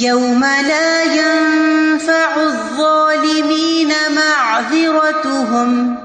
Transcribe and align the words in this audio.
يوم 0.00 0.44
لا 0.44 1.02
ينفع 1.02 2.40
الظالمين 2.40 3.92
معذرتهم 4.14 5.98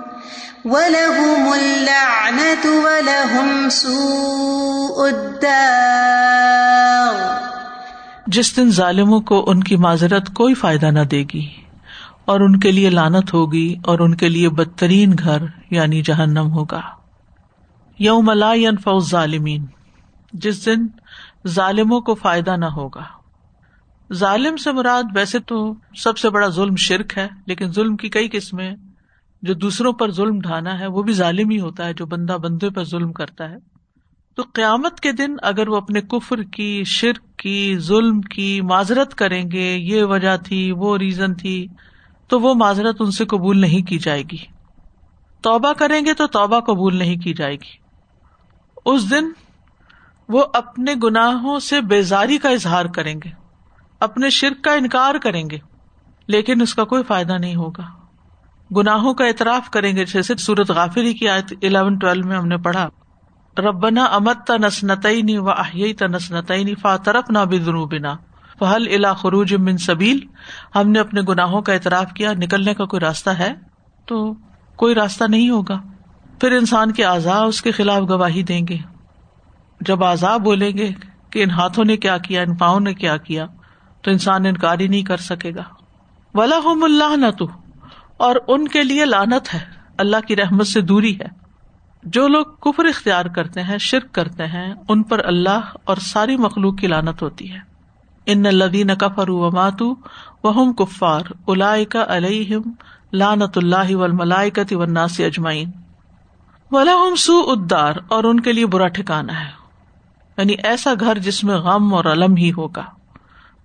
ولهم 0.65 1.53
اللعنة 1.53 2.85
ولهم 2.85 3.69
سوء 3.69 5.07
الدار 5.07 7.13
جس 8.27 8.57
دن 8.57 8.71
ظالموں 8.71 9.21
کو 9.21 9.43
ان 9.47 9.63
کی 9.63 9.75
معذرت 9.75 10.33
کوئی 10.33 10.53
فائدہ 10.53 10.85
نہ 10.85 10.99
دے 10.99 11.25
گی 11.33 11.49
اور 12.25 12.39
ان 12.39 12.59
کے 12.59 12.71
لیے 12.71 12.89
لانت 12.89 13.33
ہوگی 13.33 13.75
اور 13.85 13.99
ان 13.99 14.15
کے 14.15 14.29
لیے 14.29 14.49
بدترین 14.49 15.15
گھر 15.23 15.37
یعنی 15.69 16.01
جہنم 16.01 16.51
ہوگا۔ 16.51 16.81
یوم 17.99 18.31
لا 18.31 18.53
ينفع 18.53 18.91
الظالمین، 18.91 19.65
جس 20.33 20.65
دن 20.65 20.87
ظالموں 21.47 22.01
کو 22.01 22.15
فائدہ 22.15 22.57
نہ 22.57 22.65
ہوگا۔ 22.65 23.20
ظالم 24.13 24.57
سے 24.57 24.71
مراد 24.71 25.03
ویسے 25.15 25.39
تو 25.39 25.73
سب 25.95 26.17
سے 26.17 26.29
بڑا 26.29 26.47
ظلم 26.47 26.75
شرک 26.75 27.17
ہے، 27.17 27.27
لیکن 27.45 27.71
ظلم 27.71 27.97
کی 27.97 28.09
کئی 28.09 28.29
قسمیں 28.31 28.75
جو 29.41 29.53
دوسروں 29.53 29.93
پر 29.93 30.11
ظلم 30.11 30.39
ڈھانا 30.39 30.79
ہے، 30.79 30.87
وہ 30.87 31.03
بھی 31.03 31.13
ظالم 31.13 31.49
ہی 31.49 31.59
ہوتا 31.59 31.85
ہے، 31.85 31.93
جو 31.93 32.05
بندہ 32.05 32.33
بندے 32.33 32.69
پر 32.69 32.83
ظلم 32.83 33.11
کرتا 33.11 33.49
ہے۔ 33.49 33.55
تو 34.35 34.43
قیامت 34.53 34.99
کے 34.99 35.11
دن 35.11 35.35
اگر 35.41 35.67
وہ 35.67 35.77
اپنے 35.77 36.01
کفر 36.01 36.43
کی، 36.43 36.83
شرک 36.85 37.39
کی، 37.39 37.77
ظلم 37.77 38.21
کی 38.21 38.61
معذرت 38.61 39.15
کریں 39.15 39.51
گے، 39.51 39.75
یہ 39.75 40.03
وجہ 40.03 40.37
تھی، 40.37 40.71
وہ 40.71 40.97
ریزن 40.97 41.33
تھی، 41.33 41.67
تو 42.27 42.39
وہ 42.39 42.53
معذرت 42.53 42.95
ان 42.99 43.11
سے 43.11 43.25
قبول 43.25 43.59
نہیں 43.59 43.87
کی 43.87 43.97
جائے 43.97 44.23
گی۔ 44.31 44.37
توبہ 45.41 45.73
کریں 45.73 46.05
گے 46.05 46.13
تو 46.13 46.27
توبہ 46.27 46.59
قبول 46.59 46.95
نہیں 46.95 47.15
کی 47.15 47.33
جائے 47.33 47.55
گی۔ 47.55 47.81
اس 48.85 49.11
دن 49.11 49.25
وہ 50.29 50.43
اپنے 50.53 50.93
گناہوں 51.03 51.59
سے 51.59 51.81
بیزاری 51.81 52.37
کا 52.37 52.49
اظہار 52.49 52.85
کریں 52.85 53.15
گے۔ 53.23 53.40
اپنے 54.01 54.29
شرک 54.29 54.63
کا 54.63 54.73
انکار 54.73 55.15
کریں 55.23 55.49
گے، 55.49 55.57
لیکن 56.27 56.61
اس 56.61 56.75
کا 56.75 56.83
کوئی 56.83 57.03
فائدہ 57.03 57.33
نہیں 57.33 57.55
ہوگا۔ 57.55 57.83
گناہوں 58.75 59.13
کا 59.13 59.25
اعتراف 59.25 59.69
کریں 59.69 59.95
گے، 59.95 60.05
جیسے 60.05 60.35
سورت 60.35 60.71
غافری 60.71 61.13
کی 61.13 61.29
آیت 61.29 61.53
الیون 61.61 61.97
ٹویلو 61.97 62.27
میں 62.27 62.37
ہم 62.37 62.47
نے 62.47 62.57
پڑھا۔ 62.57 62.89
ربنا 63.57 64.05
امت 64.05 64.47
تا 64.47 64.57
نسنتئی 64.57 65.37
و 65.37 65.49
احیئی 65.49 65.93
تا 65.93 66.07
نسنتئی 66.07 66.63
نہ 67.29 67.39
بدنو 67.39 67.85
بنا 67.85 68.15
فہل 68.59 68.87
الا 68.95 69.13
خروج 69.13 69.53
من 69.53 69.77
سبیل۔ 69.77 70.19
ہم 70.75 70.89
نے 70.91 70.99
اپنے 70.99 71.21
گناہوں 71.21 71.61
کا 71.61 71.73
اعتراف 71.73 72.13
کیا، 72.13 72.33
نکلنے 72.33 72.73
کا 72.73 72.85
کوئی 72.85 72.99
راستہ 72.99 73.29
ہے؟ 73.29 73.53
تو 74.05 74.33
کوئی 74.75 74.95
راستہ 74.95 75.23
نہیں 75.23 75.49
ہوگا۔ 75.49 75.81
پھر 76.41 76.51
انسان 76.51 76.91
کے 76.91 77.03
اعضاء 77.05 77.41
اس 77.41 77.61
کے 77.61 77.71
خلاف 77.71 78.01
گواہی 78.09 78.43
دیں 78.43 78.67
گے۔ 78.69 78.77
جب 79.81 80.03
اعضاء 80.03 80.37
بولیں 80.37 80.71
گے 80.77 80.89
کہ 81.29 81.43
ان 81.43 81.49
ہاتھوں 81.49 81.85
نے 81.85 81.97
کیا 81.97 82.17
کیا، 82.17 82.41
ان 82.41 82.55
پاؤں 82.55 82.79
نے 82.79 82.93
کیا 82.93 83.17
کیا 83.17 83.45
تو 84.01 84.11
انسان 84.11 84.45
انکار 84.45 84.79
ہی 84.79 84.87
نہیں 84.87 85.01
کر 85.01 85.17
سکے 85.17 85.55
گا۔ 85.55 85.63
ولا 86.33 86.59
اللہ 86.65 87.15
نہ 87.15 87.31
تو 87.37 87.47
اور 88.17 88.35
ان 88.47 88.67
کے 88.67 88.83
لیے 88.83 89.05
لانت 89.05 89.53
ہے۔ 89.53 89.59
اللہ 89.97 90.17
کی 90.27 90.35
رحمت 90.35 90.67
سے 90.67 90.81
دوری 90.81 91.19
ہے۔ 91.19 91.41
جو 92.03 92.27
لوگ 92.27 92.45
کفر 92.45 92.85
اختیار 92.85 93.25
کرتے 93.25 93.63
ہیں، 93.63 93.77
شرک 93.77 94.11
کرتے 94.11 94.45
ہیں، 94.45 94.73
ان 94.89 95.03
پر 95.03 95.25
اللہ 95.25 95.59
اور 95.83 95.97
ساری 95.97 96.37
مخلوق 96.37 96.77
کی 96.77 96.87
لانت 96.87 97.21
ہوتی 97.21 97.51
ہے۔ 97.51 97.71
ان 98.25 98.45
الدین 98.45 98.95
کفر 98.95 99.29
و 99.29 99.51
ماتو 99.51 99.95
وہم 100.43 100.73
کفار 100.73 101.21
الا 101.47 101.75
علیہم 102.07 102.71
لانت 103.13 103.57
اللہ 103.57 103.95
و 103.95 104.07
ملائکت 104.13 104.73
وناس 104.73 105.19
اجمائین 105.19 105.71
ولا 106.71 107.15
سو 107.17 107.37
ادار 107.37 107.93
اور 108.07 108.23
ان 108.23 108.39
کے 108.39 108.53
لیے 108.53 108.65
برا 108.65 108.87
ٹھکانا 108.87 109.39
ہے۔ 109.39 109.49
یعنی 110.37 110.53
ایسا 110.63 110.93
گھر 110.99 111.17
جس 111.17 111.43
میں 111.43 111.55
غم 111.55 111.93
اور 111.93 112.05
علم 112.05 112.35
ہی 112.35 112.51
ہوگا۔ 112.51 112.85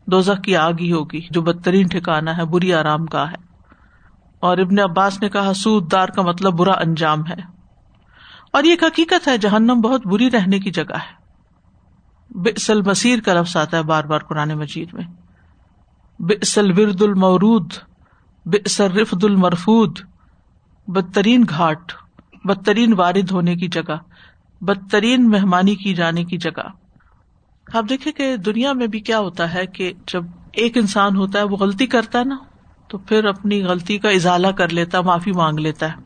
دوزخ 0.06 0.42
کی 0.42 0.56
آگ 0.56 0.72
ہی 0.80 0.92
ہوگی، 0.92 1.20
جو 1.30 1.42
بدترین 1.42 1.86
ٹھکانا 1.86 2.36
ہے، 2.36 2.44
بری 2.44 2.74
آرام 2.74 3.06
کا 3.06 3.30
ہے۔ 3.30 3.36
اور 4.40 4.58
ابن 4.58 4.78
عباس 4.78 5.22
نے 5.22 5.28
کہا، 5.28 5.54
سود 5.54 5.92
دار 5.92 6.08
کا 6.08 6.22
مطلب 6.22 6.52
برا 6.52 6.72
انجام 6.72 7.26
ہے۔ 7.26 7.56
اور 8.52 8.64
یہ 8.64 8.74
حقیقت 8.82 9.28
ہے، 9.28 9.38
جہنم 9.38 9.80
بہت 9.80 10.06
بری 10.06 10.30
رہنے 10.30 10.58
کی 10.58 10.70
جگہ 10.70 10.94
ہے۔ 10.94 11.26
بسل 12.30 12.82
مسیر 12.82 13.20
کا 13.20 13.34
لفظ 13.34 13.56
آتا 13.56 13.76
ہے 13.76 13.82
بار 13.82 14.04
بار 14.04 14.18
قرآن 14.18 14.48
مجید 14.48 14.94
میں۔ 14.94 15.04
بسل 16.18 16.70
ورد 16.70 17.02
المورود 17.02 17.72
بسل 18.44 18.84
رفد 18.84 19.24
المرفود۔ 19.24 19.98
بدترین 20.88 21.44
گھاٹ، 21.48 21.92
بدترین 22.44 22.94
وارد 22.96 23.30
ہونے 23.30 23.56
کی 23.56 23.68
جگہ، 23.68 23.96
بدترین 24.60 25.30
مہمانی 25.30 25.74
کی 25.74 25.94
جانے 25.94 26.24
کی 26.24 26.36
جگہ۔ 26.36 26.85
آپ 27.74 27.84
دیکھیں 27.88 28.12
کہ 28.12 28.36
دنیا 28.36 28.72
میں 28.72 28.86
بھی 28.86 29.00
کیا 29.00 29.18
ہوتا 29.18 29.54
ہے 29.54 29.66
کہ 29.66 29.92
جب 30.06 30.24
ایک 30.52 30.76
انسان 30.76 31.16
ہوتا 31.16 31.38
ہے 31.38 31.44
وہ 31.44 31.56
غلطی 31.56 31.86
کرتا 31.86 32.18
ہے 32.18 32.24
نا، 32.24 32.36
تو 32.88 32.98
پھر 32.98 33.24
اپنی 33.24 33.62
غلطی 33.62 33.98
کا 33.98 34.08
ازالہ 34.08 34.46
کر 34.46 34.68
لیتا 34.68 34.98
ہے 34.98 35.02
معافی 35.02 35.32
مانگ 35.32 35.58
لیتا 35.58 35.88
ہے۔ 35.88 35.96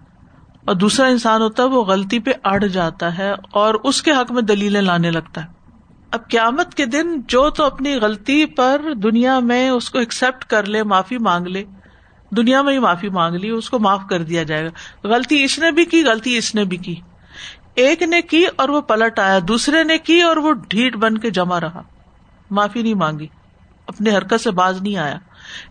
اور 0.64 0.74
دوسرا 0.74 1.06
انسان 1.06 1.42
ہوتا 1.42 1.62
ہے 1.62 1.68
وہ 1.68 1.84
غلطی 1.84 2.18
پہ 2.18 2.30
اڑ 2.44 2.66
جاتا 2.66 3.18
ہے 3.18 3.32
اور 3.50 3.74
اس 3.74 4.02
کے 4.02 4.10
حق 4.10 4.32
میں 4.32 4.42
دلیلیں 4.42 4.80
لانے 4.80 5.10
لگتا 5.10 5.44
ہے۔ 5.44 5.48
اب 6.10 6.28
قیامت 6.28 6.74
کے 6.74 6.86
دن 6.86 7.20
جو 7.28 7.50
تو 7.50 7.64
اپنی 7.64 7.94
غلطی 7.94 8.46
پر 8.46 8.82
دنیا 9.02 9.38
میں 9.38 9.70
اس 9.70 9.90
کو 9.90 9.98
ایکسپٹ 9.98 10.44
کر 10.44 10.64
لے، 10.64 10.82
معافی 10.82 11.18
مانگ 11.18 11.46
لے، 11.46 11.64
دنیا 12.36 12.62
میں 12.62 12.72
ہی 12.72 12.78
معافی 12.78 13.08
مانگ 13.08 13.34
لی، 13.34 13.48
اس 13.48 13.70
کو 13.70 13.78
معاف 13.78 14.00
کر 14.10 14.22
دیا 14.22 14.42
جائے 14.42 14.64
گا۔ 14.64 14.70
غلطی 15.08 15.44
اس 15.44 15.58
نے 15.58 15.70
بھی 15.70 15.84
کی، 15.84 16.04
غلطی 16.04 16.36
اس 16.36 16.54
نے 16.54 16.64
بھی 16.64 16.76
کی۔ 16.76 16.94
ایک 17.80 18.02
نے 18.02 18.22
کی 18.22 18.44
اور 18.56 18.68
وہ 18.68 18.80
پلٹ 18.80 19.18
آیا، 19.18 19.38
دوسرے 19.48 19.84
نے 19.84 19.98
کی 19.98 20.22
اور 20.22 20.36
وہ 20.36 20.52
ڈھیٹ 20.52 20.96
بن 20.96 21.18
کے 21.18 21.30
جمع 21.30 21.60
رہا۔ 21.60 21.82
معافی 22.50 22.82
نہیں 22.82 22.94
مانگی، 22.94 23.26
اپنی 23.86 24.10
حرکت 24.10 24.40
سے 24.40 24.50
باز 24.50 24.82
نہیں 24.82 24.96
آیا۔ 24.96 25.16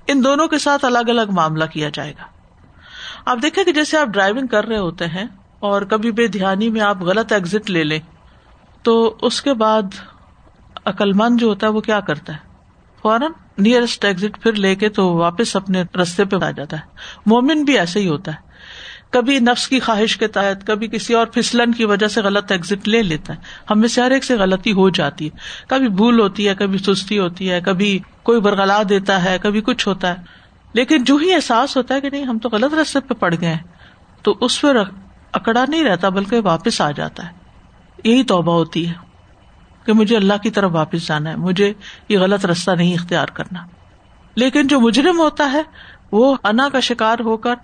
ان 0.07 0.23
دونوں 0.23 0.47
کے 0.47 0.57
ساتھ 0.57 0.85
الگ 0.85 1.09
الگ 1.09 1.31
معاملہ 1.31 1.65
کیا 1.65 1.89
جائے 1.93 2.11
گا۔ 2.11 2.23
آپ 3.25 3.37
دیکھیں 3.41 3.63
کہ 3.63 3.71
جیسے 3.71 3.97
آپ 3.97 4.07
ڈرائیونگ 4.07 4.47
کر 4.47 4.65
رہے 4.65 4.77
ہوتے 4.77 5.05
ہیں 5.07 5.25
اور 5.59 5.81
کبھی 5.81 6.11
بے 6.11 6.27
دھیانی 6.27 6.69
میں 6.69 6.81
آپ 6.81 7.01
غلط 7.01 7.31
ایگزٹ 7.31 7.69
لے 7.69 7.83
لیں، 7.83 7.99
تو 8.83 9.17
اس 9.21 9.41
کے 9.41 9.53
بعد 9.53 9.81
عقلمند 10.85 11.39
جو 11.39 11.47
ہوتا 11.47 11.67
ہے 11.67 11.71
وہ 11.71 11.81
کیا 11.81 11.99
کرتا 11.99 12.33
ہے؟ 12.33 12.37
فوراً 13.01 13.31
نیئرسٹ 13.57 14.05
ایگزٹ 14.05 14.43
پھر 14.43 14.53
لے 14.53 14.75
کے 14.75 14.89
تو 14.89 15.13
واپس 15.13 15.55
اپنے 15.55 15.83
رستے 16.01 16.25
پہ 16.25 16.45
آ 16.45 16.51
جاتا 16.51 16.77
ہے۔ 16.77 16.81
مومن 17.25 17.63
بھی 17.63 17.79
ایسے 17.79 17.99
ہی 17.99 18.07
ہوتا 18.07 18.31
ہے۔ 18.31 18.48
کبھی 19.09 19.39
نفس 19.39 19.67
کی 19.67 19.79
خواہش 19.79 20.17
کے 20.17 20.27
تحت، 20.27 20.67
کبھی 20.67 20.87
کسی 20.87 21.13
اور 21.13 21.27
پھسلن 21.27 21.71
کی 21.71 21.85
وجہ 21.85 22.07
سے 22.07 22.21
غلط 22.21 22.51
ایگزٹ 22.51 22.87
لے 22.87 23.03
لیتا 23.03 23.33
ہے۔ 23.33 23.39
ہم 23.69 23.79
میں 23.79 23.87
سے 23.87 24.01
ہر 24.01 24.11
ایک 24.11 24.23
سے 24.23 24.35
غلطی 24.35 24.71
ہو 24.71 24.89
جاتی 24.89 25.25
ہے۔ 25.25 25.37
کبھی 25.67 25.87
بھول 25.87 26.19
ہوتی 26.19 26.47
ہے، 26.47 26.55
کبھی 26.55 26.77
سستی 26.77 27.19
ہوتی 27.19 27.51
ہے، 27.51 27.61
کبھی 27.61 27.99
کوئی 28.23 28.41
برگلا 28.41 28.81
دیتا 28.89 29.23
ہے، 29.23 29.37
کبھی 29.41 29.61
کچھ 29.61 29.87
ہوتا 29.87 30.09
ہے۔ 30.09 30.15
لیکن 30.73 31.03
جو 31.03 31.15
ہی 31.15 31.33
احساس 31.33 31.77
ہوتا 31.77 31.95
ہے 31.95 32.01
کہ 32.01 32.09
نہیں، 32.09 32.23
ہم 32.23 32.39
تو 32.39 32.49
غلط 32.49 32.73
رستے 32.73 32.99
پہ 32.99 33.13
پڑ 33.13 33.35
گئے 33.41 33.49
ہیں۔ 33.49 33.63
تو 34.21 34.37
اس 34.41 34.61
پہ 34.61 34.67
اکڑا 35.31 35.65
نہیں 35.67 35.83
رہتا، 35.83 36.09
بلکہ 36.09 36.39
واپس 36.39 36.81
آ 36.81 36.91
جاتا 36.91 37.25
ہے۔ 37.25 37.31
یہی 38.03 38.23
توبہ 38.23 38.53
ہوتی 38.53 38.87
ہے 38.87 38.93
کہ 39.85 39.93
مجھے 39.93 40.17
اللہ 40.17 40.33
کی 40.43 40.49
طرف 40.49 40.71
واپس 40.73 41.07
جانا 41.07 41.29
ہے، 41.29 41.35
مجھے 41.35 41.73
یہ 42.09 42.17
غلط 42.17 42.45
رستہ 42.45 42.71
نہیں 42.71 42.93
اختیار 42.93 43.27
کرنا۔ 43.27 43.59
لیکن 44.35 44.67
جو 44.67 44.79
مجرم 44.79 45.19
ہوتا 45.19 45.51
ہے، 45.51 45.61
وہ 46.11 46.35
انا 46.43 46.69
کا 46.69 46.79
شکار 46.79 47.19
ہو 47.19 47.37
کر 47.37 47.55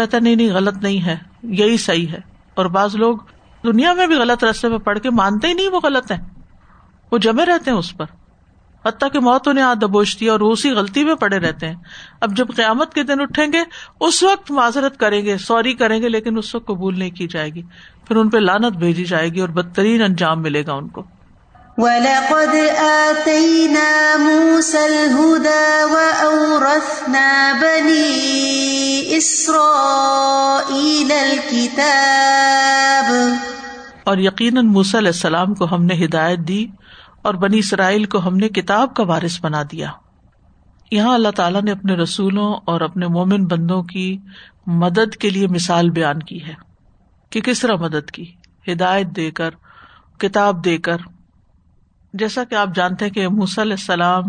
کہتا 0.00 0.18
نہیں 0.18 0.36
نہیں، 0.36 0.52
غلط 0.52 0.76
نہیں 0.82 1.06
ہے، 1.06 1.16
یہی 1.42 1.76
صحیح 1.76 2.08
ہے۔ 2.08 2.20
اور 2.54 2.66
بعض 2.66 2.96
لوگ 2.96 3.16
دنیا 3.64 3.92
میں 3.92 4.06
بھی 4.06 4.14
غلط 4.14 4.44
رستے 4.44 4.68
پہ 4.68 4.78
پڑھ 4.78 4.98
کے 4.98 5.10
مانتے 5.10 5.48
ہی 5.48 5.54
نہیں 5.54 5.68
وہ 5.68 5.80
غلط 5.82 6.12
ہے 6.12 6.18
وہ 7.12 7.18
جمے 7.18 7.46
رہتے 7.46 7.70
ہیں 7.70 7.78
اس 7.78 7.96
پر۔ 7.96 8.04
حتیٰ 8.86 9.10
کہ 9.12 9.20
موت 9.20 9.48
انہیں 9.48 9.64
آ 9.64 9.74
دبوچتی 9.74 10.24
ہے 10.24 10.30
اور 10.30 10.40
وہ 10.40 10.52
اسی 10.52 10.70
غلطی 10.70 11.04
میں 11.04 11.14
پڑے 11.14 11.38
رہتے 11.38 11.68
ہیں۔ 11.68 11.74
اب 12.20 12.36
جب 12.36 12.46
قیامت 12.56 12.94
کے 12.94 13.02
دن 13.02 13.20
اٹھیں 13.20 13.46
گے، 13.52 13.58
اس 14.00 14.22
وقت 14.22 14.50
معذرت 14.50 14.96
کریں 14.96 15.24
گے، 15.24 15.38
سوری 15.38 15.74
کریں 15.74 16.02
گے، 16.02 16.08
لیکن 16.08 16.38
اس 16.38 16.54
وقت 16.54 16.66
قبول 16.66 16.98
نہیں 16.98 17.10
کی 17.10 17.28
جائے 17.28 17.50
گی۔ 17.50 17.62
پھر 18.08 18.16
ان 18.16 18.30
پہ 18.30 18.38
لانت 18.38 18.76
بھیجی 18.76 19.04
جائے 19.04 19.28
گی 19.28 19.40
اور 19.40 19.48
بدترین 19.48 20.02
انجام 20.02 20.42
ملے 20.42 20.66
گا 20.66 20.72
ان 20.72 20.88
کو۔ 20.88 21.02
وَلَقَدْ 21.80 22.54
آتَيْنَا 22.78 24.16
مُوسَى 24.16 24.78
الْهُدَى 24.78 25.82
وَأَوْرَثْنَا 25.90 27.52
بَنِي 27.60 28.20
إِسْرَائِيلَ 29.16 31.12
الْكِتَابَ. 31.12 31.86
اور 34.04 34.18
یقیناً 34.18 34.66
موسیٰ 34.66 35.00
علیہ 35.00 35.08
السلام 35.08 35.54
کو 35.54 35.74
ہم 35.74 35.84
نے 35.84 36.04
ہدایت 36.04 36.38
دی 36.38 36.66
اور 37.22 37.34
بنی 37.34 37.58
اسرائیل 37.58 38.04
کو 38.04 38.18
ہم 38.18 38.36
نے 38.36 38.48
کتاب 38.48 38.94
کا 38.94 39.02
وارث 39.02 39.40
بنا 39.40 39.62
دیا۔ 39.62 39.90
یہاں 40.90 41.14
اللہ 41.14 41.30
تعالیٰ 41.36 41.62
نے 41.62 41.72
اپنے 41.72 41.94
رسولوں 41.94 42.54
اور 42.64 42.80
اپنے 42.80 43.06
مومن 43.06 43.46
بندوں 43.46 43.82
کی 43.82 44.18
مدد 44.66 45.16
کے 45.16 45.30
لیے 45.30 45.46
مثال 45.46 45.90
بیان 45.90 46.18
کی 46.18 46.44
ہے 46.44 46.54
کہ 47.30 47.40
کس 47.40 47.60
طرح 47.60 47.74
مدد 47.74 48.10
کی؟ 48.10 48.32
ہدایت 48.72 49.06
دے 49.06 49.30
کر، 49.30 49.50
کتاب 50.18 50.64
دے 50.64 50.78
کر 50.78 50.96
جیسا 52.12 52.44
کہ 52.44 52.54
آپ 52.54 52.68
جانتے 52.74 53.04
ہیں 53.04 53.12
کہ 53.12 53.26
علیہ 53.26 53.72
السلام 53.72 54.22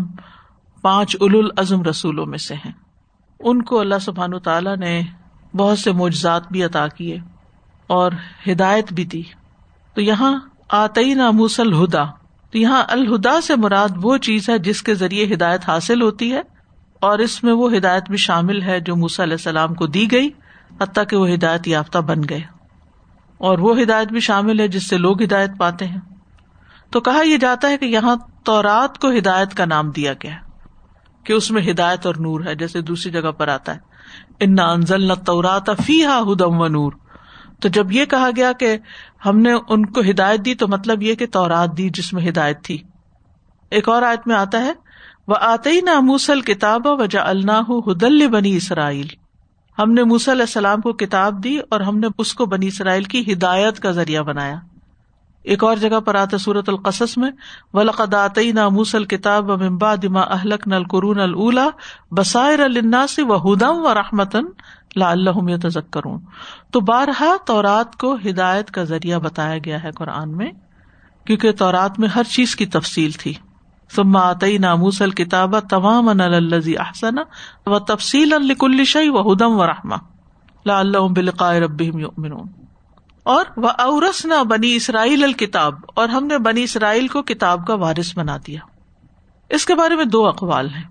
پانچ 0.82 1.16
اول 1.20 1.36
العزم 1.36 1.82
رسولوں 1.82 2.26
میں 2.26 2.38
سے 2.38 2.54
ہیں۔ 2.54 2.72
ان 3.40 3.62
کو 3.62 3.80
اللہ 3.80 3.94
سبحان 4.00 4.38
تعالیٰ 4.38 4.76
نے 4.76 5.02
بہت 5.54 5.78
سے 5.78 5.92
معجزات 5.92 6.42
بھی 6.50 6.64
عطا 6.64 6.88
کیے 6.88 7.18
اور 7.86 8.12
ہدایت 8.46 8.92
بھی 8.92 9.04
دی۔ 9.04 9.22
تو 9.94 10.00
یہاں 10.00 10.40
آتی 10.68 11.14
نا 11.14 11.30
موسل 11.30 11.72
تو 12.50 12.58
یہاں 12.58 12.82
الہدا 12.88 13.40
سے 13.40 13.56
مراد 13.56 13.88
وہ 14.02 14.16
چیز 14.16 14.50
ہے 14.50 14.58
جس 14.58 14.82
کے 14.82 14.94
ذریعے 14.94 15.34
ہدایت 15.34 15.60
حاصل 15.68 16.02
ہوتی 16.02 16.32
ہے 16.32 16.42
اور 17.00 17.18
اس 17.18 17.44
میں 17.44 17.52
وہ 17.52 17.76
ہدایت 17.76 18.08
بھی 18.08 18.16
شامل 18.16 18.62
ہے 18.62 18.80
جو 18.80 18.96
موسا 18.96 19.22
علیہ 19.22 19.32
السلام 19.32 19.74
کو 19.74 19.86
دی 19.86 20.12
گئی، 20.12 20.30
حتیٰ 20.80 21.04
کہ 21.08 21.16
وہ 21.16 21.30
ہدایت 21.30 21.68
یافتہ 21.68 21.98
بن 21.98 22.20
گئے۔ 22.30 22.40
اور 23.38 23.58
وہ 23.58 23.80
ہدایت 23.80 24.08
بھی 24.08 24.20
شامل 24.20 24.60
ہے 24.60 24.68
جس 24.68 24.88
سے 24.88 24.98
لوگ 24.98 25.22
ہدایت 25.22 25.50
پاتے 25.58 25.86
ہیں۔ 25.86 26.00
تو 26.92 27.00
کہا 27.00 27.22
یہ 27.22 27.36
جاتا 27.36 27.68
ہے 27.68 27.78
کہ 27.78 27.84
یہاں 27.84 28.16
تورات 28.44 28.98
کو 28.98 29.10
ہدایت 29.10 29.54
کا 29.54 29.64
نام 29.64 29.90
دیا 29.90 30.12
گیا 30.12 30.34
کہ 31.24 31.32
اس 31.32 31.50
میں 31.50 31.62
ہدایت 31.70 32.06
اور 32.06 32.14
نور 32.14 32.40
ہے، 32.44 32.54
جیسے 32.54 32.80
دوسری 32.80 33.12
جگہ 33.12 33.30
پر 33.30 33.48
آتا 33.48 33.74
ہے۔ 33.74 33.78
ان 34.40 34.58
انزل 34.58 35.08
نہ 35.08 35.12
تورات 35.26 35.70
فی 35.86 36.04
ہا 36.04 36.20
ہدم 36.20 36.60
و 36.60 36.68
نور 36.68 36.92
تو 37.60 37.68
جب 37.68 37.92
یہ 37.92 38.04
کہا 38.04 38.30
گیا 38.36 38.52
کہ 38.52 38.76
ہم 39.26 39.38
نے 39.38 39.52
ان 39.68 39.86
کو 39.86 40.00
ہدایت 40.00 40.44
دی، 40.44 40.54
تو 40.54 40.68
مطلب 40.68 41.02
یہ 41.02 41.14
کہ 41.14 41.26
تورات 41.26 41.78
دی 41.78 41.88
جس 41.88 42.12
میں 42.12 42.28
ہدایت 42.28 42.64
تھی۔ 42.64 42.78
ایک 43.70 43.88
اور 43.88 44.02
آیت 44.02 44.26
میں 44.26 44.36
آتا 44.36 44.60
ہے 44.60 44.72
وہ 45.28 45.34
آتے 45.40 45.70
ہی 45.70 45.80
نہ 45.80 46.00
موسل 46.00 46.40
کتاب 46.40 46.80
و 46.84 47.04
جا 47.04 47.22
اللہ 47.22 47.70
ہدل 47.86 48.26
بنی 48.26 48.56
اسرائیل 48.56 49.06
ہم 49.78 49.92
نے 49.92 50.04
موسی 50.04 50.30
علیہ 50.30 50.42
السلام 50.42 50.80
کو 50.80 50.92
کتاب 50.92 51.44
دی 51.44 51.58
اور 51.70 51.80
ہم 51.80 51.98
نے 51.98 52.06
اس 52.18 52.34
کو 52.34 52.46
بنی 52.46 52.66
اسرائیل 52.66 53.04
کی 53.04 53.32
ہدایت 53.32 53.80
کا 53.80 53.90
ذریعہ 53.90 54.22
بنایا۔ 54.22 54.54
ایک 55.42 55.64
اور 55.64 55.76
جگہ 55.76 56.00
پر 56.00 56.14
آتا 56.14 56.38
سورت 56.38 56.68
القصص 56.68 57.18
میں 57.18 57.30
ولقداتی 57.74 58.52
نہ 58.52 58.68
موسل 58.68 59.04
کتاب 59.04 59.50
و 59.50 59.56
ممبا 59.56 59.94
دما 60.02 60.20
اہلک 60.20 60.68
نل 60.68 60.84
قرون 60.84 61.20
اللہ 61.20 62.14
بسائر 62.14 62.60
الناس 62.60 63.18
و 63.18 63.36
ہدم 63.36 63.84
و 63.84 63.94
رحمتن 63.94 64.44
لا 64.96 65.10
اللہ 65.10 65.56
تذکرون 65.62 66.20
تو 66.70 66.80
بارہا 66.80 67.34
تورات 67.46 67.96
کو 67.96 68.14
ہدایت 68.14 68.70
کا 68.70 68.84
ذریعہ 68.84 69.18
بتایا 69.18 69.58
گیا 69.58 69.82
ہے 69.82 69.90
قرآن 69.90 70.36
میں، 70.36 70.50
کیونکہ 71.26 71.52
تورات 71.52 71.98
میں 71.98 72.08
ہر 72.08 72.22
چیز 72.24 72.56
کی 72.56 72.66
تفصیل 72.66 73.12
تھی۔ 73.12 73.34
ثم 73.90 74.16
آتئی 74.16 74.58
ناموس 74.58 75.02
الکتاب 75.02 75.58
تمام 75.60 76.08
الزی 76.08 76.78
احسن 76.78 77.18
و 77.66 77.78
تفصیل 77.78 78.32
الکل 78.32 78.84
شعی 78.84 79.08
و 79.08 79.32
ہدم 79.32 79.60
و 79.60 79.66
رحمہ 79.66 79.94
لا 80.66 80.78
اللہ 80.78 80.98
بلقاء 80.98 81.52
رب 81.54 81.80
یؤمنون 81.80 82.61
اور 83.22 83.44
وہ 83.56 83.68
اورس 83.78 84.26
نہ 84.26 84.44
بنی 84.44 84.74
اسرائیل 84.74 85.24
الکتاب 85.24 85.74
اور 85.94 86.08
ہم 86.08 86.26
نے 86.26 86.38
بنی 86.38 86.62
اسرائیل 86.62 87.08
کو 87.08 87.22
کتاب 87.22 87.66
کا 87.66 87.74
وارث 87.74 88.18
بنا 88.18 88.36
دیا۔ 88.46 88.60
اس 89.48 89.66
کے 89.66 89.74
بارے 89.74 89.96
میں 89.96 90.04
دو 90.04 90.28
اقوال 90.28 90.68
ہیں 90.74 90.84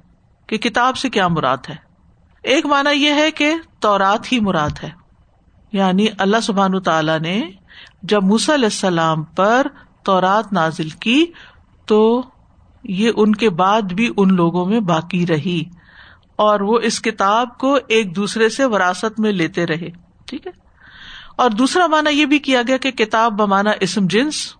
کہ 0.48 0.58
کتاب 0.58 0.98
سے 0.98 1.10
کیا 1.10 1.28
مراد 1.28 1.58
ہے۔ 1.70 1.76
ایک 2.44 2.66
مانا 2.66 2.90
یہ 2.90 3.14
ہے 3.14 3.32
کہ 3.32 3.56
تورات 3.80 4.32
ہی 4.32 4.40
مراد 4.40 4.70
ہے۔ 4.84 4.90
یعنی 5.72 6.08
اللہ 6.20 6.38
سبحان 6.44 6.82
تعالی 6.82 7.20
نے 7.20 7.42
جب 8.04 8.24
موسی 8.24 8.54
علیہ 8.54 8.66
السلام 8.66 9.24
پر 9.24 9.68
تورات 10.04 10.54
نازل 10.54 10.90
کی 10.90 11.26
تو 11.86 12.24
یہ 12.84 13.12
ان 13.18 13.36
کے 13.36 13.50
بعد 13.50 13.82
بھی 13.82 14.10
ان 14.18 14.36
لوگوں 14.36 14.66
میں 14.66 14.80
باقی 14.80 15.28
رہی 15.28 15.64
اور 16.36 16.60
وہ 16.60 16.80
اس 16.80 17.02
کتاب 17.02 17.58
کو 17.58 17.78
ایک 17.88 18.16
دوسرے 18.16 18.50
سے 18.50 18.66
وراثت 18.66 19.20
میں 19.20 19.32
لیتے 19.32 19.66
رہے۔ 19.66 19.90
ٹھیک 20.26 20.48
ہے؟ 20.48 20.61
اور 21.36 21.50
دوسرا 21.50 21.88
مانا 21.88 22.10
یہ 22.10 22.26
بھی 22.26 22.40
کیا 22.40 22.62
گیا 22.68 22.78
کہ 22.78 22.92
کتاب 22.92 23.34
بمانا 23.34 23.72
اسم 23.80 24.08
جنس 24.08 24.54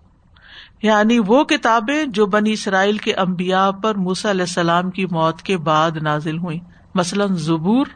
یعنی 0.82 1.18
وہ 1.26 1.44
کتابیں 1.44 2.04
جو 2.04 2.26
بنی 2.26 2.52
اسرائیل 2.52 2.96
کے 2.96 3.14
امبیا 3.14 3.70
پر 3.70 3.94
موسی 3.94 4.30
علیہ 4.30 4.42
السلام 4.42 4.90
کی 4.90 5.06
موت 5.06 5.42
کے 5.42 5.56
بعد 5.56 5.90
نازل 6.02 6.38
ہوئی 6.38 6.58
مثلاً 6.94 7.34
زبور، 7.34 7.86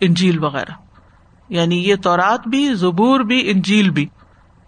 انجیل 0.00 0.44
وغیرہ۔ 0.44 0.72
یعنی 1.48 1.88
یہ 1.88 1.94
تورات 2.02 2.48
بھی، 2.48 2.74
زبور 2.74 3.20
بھی، 3.20 3.50
انجیل 3.50 3.90
بھی۔ 3.90 4.06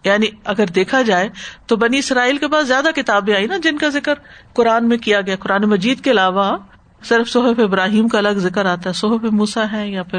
یعنی 0.04 0.26
اگر 0.44 0.66
دیکھا 0.66 1.02
جائے 1.02 1.28
تو 1.66 1.76
بنی 1.76 1.98
اسرائیل 1.98 2.36
کے 2.36 2.48
پاس 2.48 2.66
زیادہ 2.66 2.88
کتابیں 2.96 3.34
آئی 3.34 3.46
نا 3.46 3.56
جن 3.56 3.78
کا 3.78 3.88
ذکر 3.88 4.14
قرآن 4.52 4.88
میں 4.88 4.98
کیا 4.98 5.20
گیا۔ 5.20 5.36
قرآن 5.36 5.62
مجید 5.62 6.00
کے 6.00 6.10
علاوہ 6.10 6.56
صرف 7.04 7.28
صحف 7.28 7.60
ابراہیم 7.60 8.08
کا 8.08 8.18
الگ 8.18 8.28
ذکر 8.28 8.66
آتا 8.66 8.88
ہے، 8.88 8.94
صحف 8.94 9.24
موسا 9.32 9.64
ہے 9.72 9.90
یا 9.90 10.02
پھر 10.02 10.18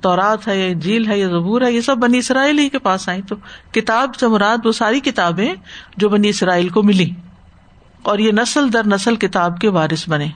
تورات 0.00 0.48
ہے 0.48 0.68
یا 0.68 0.72
جھیل 0.72 1.06
ہے 1.06 1.18
یا 1.18 1.28
زبور 1.28 1.62
ہے، 1.62 1.72
یہ 1.72 1.80
سب 1.80 1.96
بنی 1.96 2.18
اسرائیل 2.18 2.58
ہی 2.58 2.68
کے 2.68 2.78
پاس 2.78 3.08
آئی 3.08 3.22
تو 3.22 3.36
کتاب 3.72 4.14
سے 4.14 4.28
مراد 4.28 4.66
وہ 4.66 4.72
ساری 4.72 5.00
کتابیں 5.00 5.54
جو 5.96 6.08
بنی 6.08 6.28
اسرائیل 6.28 6.68
کو 6.68 6.82
ملی۔ 6.82 7.10
اور 8.02 8.18
یہ 8.18 8.32
نسل 8.32 8.72
در 8.72 8.86
نسل 8.86 9.16
کتاب 9.16 9.60
کے 9.60 9.68
وارث 9.68 10.08
بنے۔ 10.08 10.28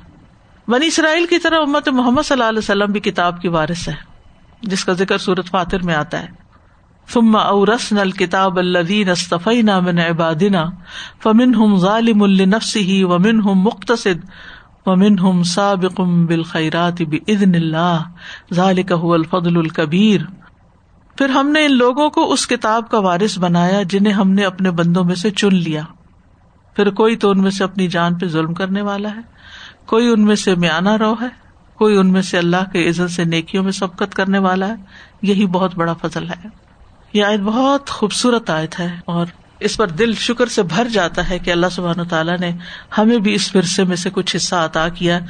بنی 0.69 0.87
اسرائیل 0.87 1.27
کی 1.27 1.39
طرح 1.39 1.57
امت 1.61 1.89
محمد 1.89 2.23
صلی 2.23 2.35
اللہ 2.35 2.49
علیہ 2.49 2.59
وسلم 2.59 2.93
بھی 2.93 3.01
کتاب 3.01 3.41
کی 3.41 3.49
وارث 3.49 3.89
ہے، 3.89 3.95
جس 4.63 4.85
کا 4.85 4.93
ذکر 4.93 5.19
سورت 5.19 5.49
فاتر 5.49 5.83
میں 5.83 5.95
آتا 5.95 6.23
ہے۔ 6.23 6.49
فم 7.07 7.37
اورسن 7.37 7.99
الکتاب 7.99 8.59
الدین 8.59 9.11
استفی 9.11 9.63
نامن 9.63 9.99
عبادنا 9.99 10.65
فمن 11.23 11.55
ہم 11.55 11.77
ظالم 11.77 12.23
النفس 12.23 12.77
ہی 12.77 13.05
ومن 13.05 13.41
ہم 13.41 13.55
مختصد 13.55 14.27
ومن 14.89 15.19
ہم 15.19 15.43
سابق 15.43 16.01
بالخیرات 16.01 17.03
بإذن 17.03 17.55
اللہ 17.55 18.03
ذالک 18.55 18.93
هو 18.93 19.13
الفضل 19.13 19.57
الکبیر 19.57 20.21
پھر 21.19 21.29
ہم 21.29 21.49
نے 21.49 21.65
ان 21.65 21.77
لوگوں 21.77 22.11
کو 22.11 22.33
اس 22.33 22.47
کتاب 22.47 22.89
کا 22.91 22.99
وارث 22.99 23.39
بنایا 23.39 23.83
جنہیں 23.83 24.13
ہم 24.13 24.31
نے 24.31 24.45
اپنے 24.45 24.71
بندوں 24.71 25.05
میں 25.05 25.15
سے 25.15 25.31
چن 25.31 25.55
لیا۔ 25.55 25.83
پھر 26.77 26.91
کوئی 26.91 27.17
تو 27.17 27.31
ان 27.31 27.43
میں 27.43 27.51
سے 27.51 27.65
اپنی 27.65 27.89
جان 27.89 28.15
پہ 28.15 28.27
ظلم 28.27 28.55
کرنے 28.55 28.83
والا 28.83 29.09
ہے، 29.11 29.21
کوئی 29.87 30.09
ان 30.09 30.25
میں 30.25 30.37
سے 30.37 30.55
میانہ 30.55 30.97
رو 30.97 31.15
ہے، 31.21 31.29
کوئی 31.75 31.97
ان 31.97 32.13
میں 32.13 32.23
سے 32.23 32.39
اللہ 32.39 32.71
کے 32.73 32.89
عزت 32.89 33.11
سے 33.11 33.25
نیکیوں 33.25 33.65
میں 33.65 33.73
سبقت 33.73 34.15
کرنے 34.15 34.39
والا 34.39 34.69
ہے۔ 34.69 34.75
یہی 35.23 35.47
بہت 35.47 35.75
بڑا 35.75 35.93
فضل 35.93 36.31
ہے۔ 36.31 36.49
یہ 37.13 37.25
آیت 37.25 37.41
بہت 37.41 37.91
خوبصورت 37.91 38.51
آیت 38.51 38.81
ہے 38.81 38.97
اور 39.05 39.27
اس 39.61 39.77
پر 39.77 39.89
دل 39.89 40.15
شکر 40.15 40.47
سے 40.47 40.63
بھر 40.63 40.89
جاتا 40.89 41.31
ہے 41.31 41.39
کہ 41.39 41.51
اللہ 41.51 41.67
سبحان 41.73 42.05
تعالیٰ 42.09 42.39
نے 42.39 42.51
ہمیں 42.99 43.19
بھی 43.19 43.35
اس 43.35 43.57
ورثے 43.57 43.85
میں 43.85 43.97
سے 43.97 44.11
کچھ 44.11 44.37
حصہ 44.37 44.55
عطا 44.55 44.89
کیا 44.89 45.21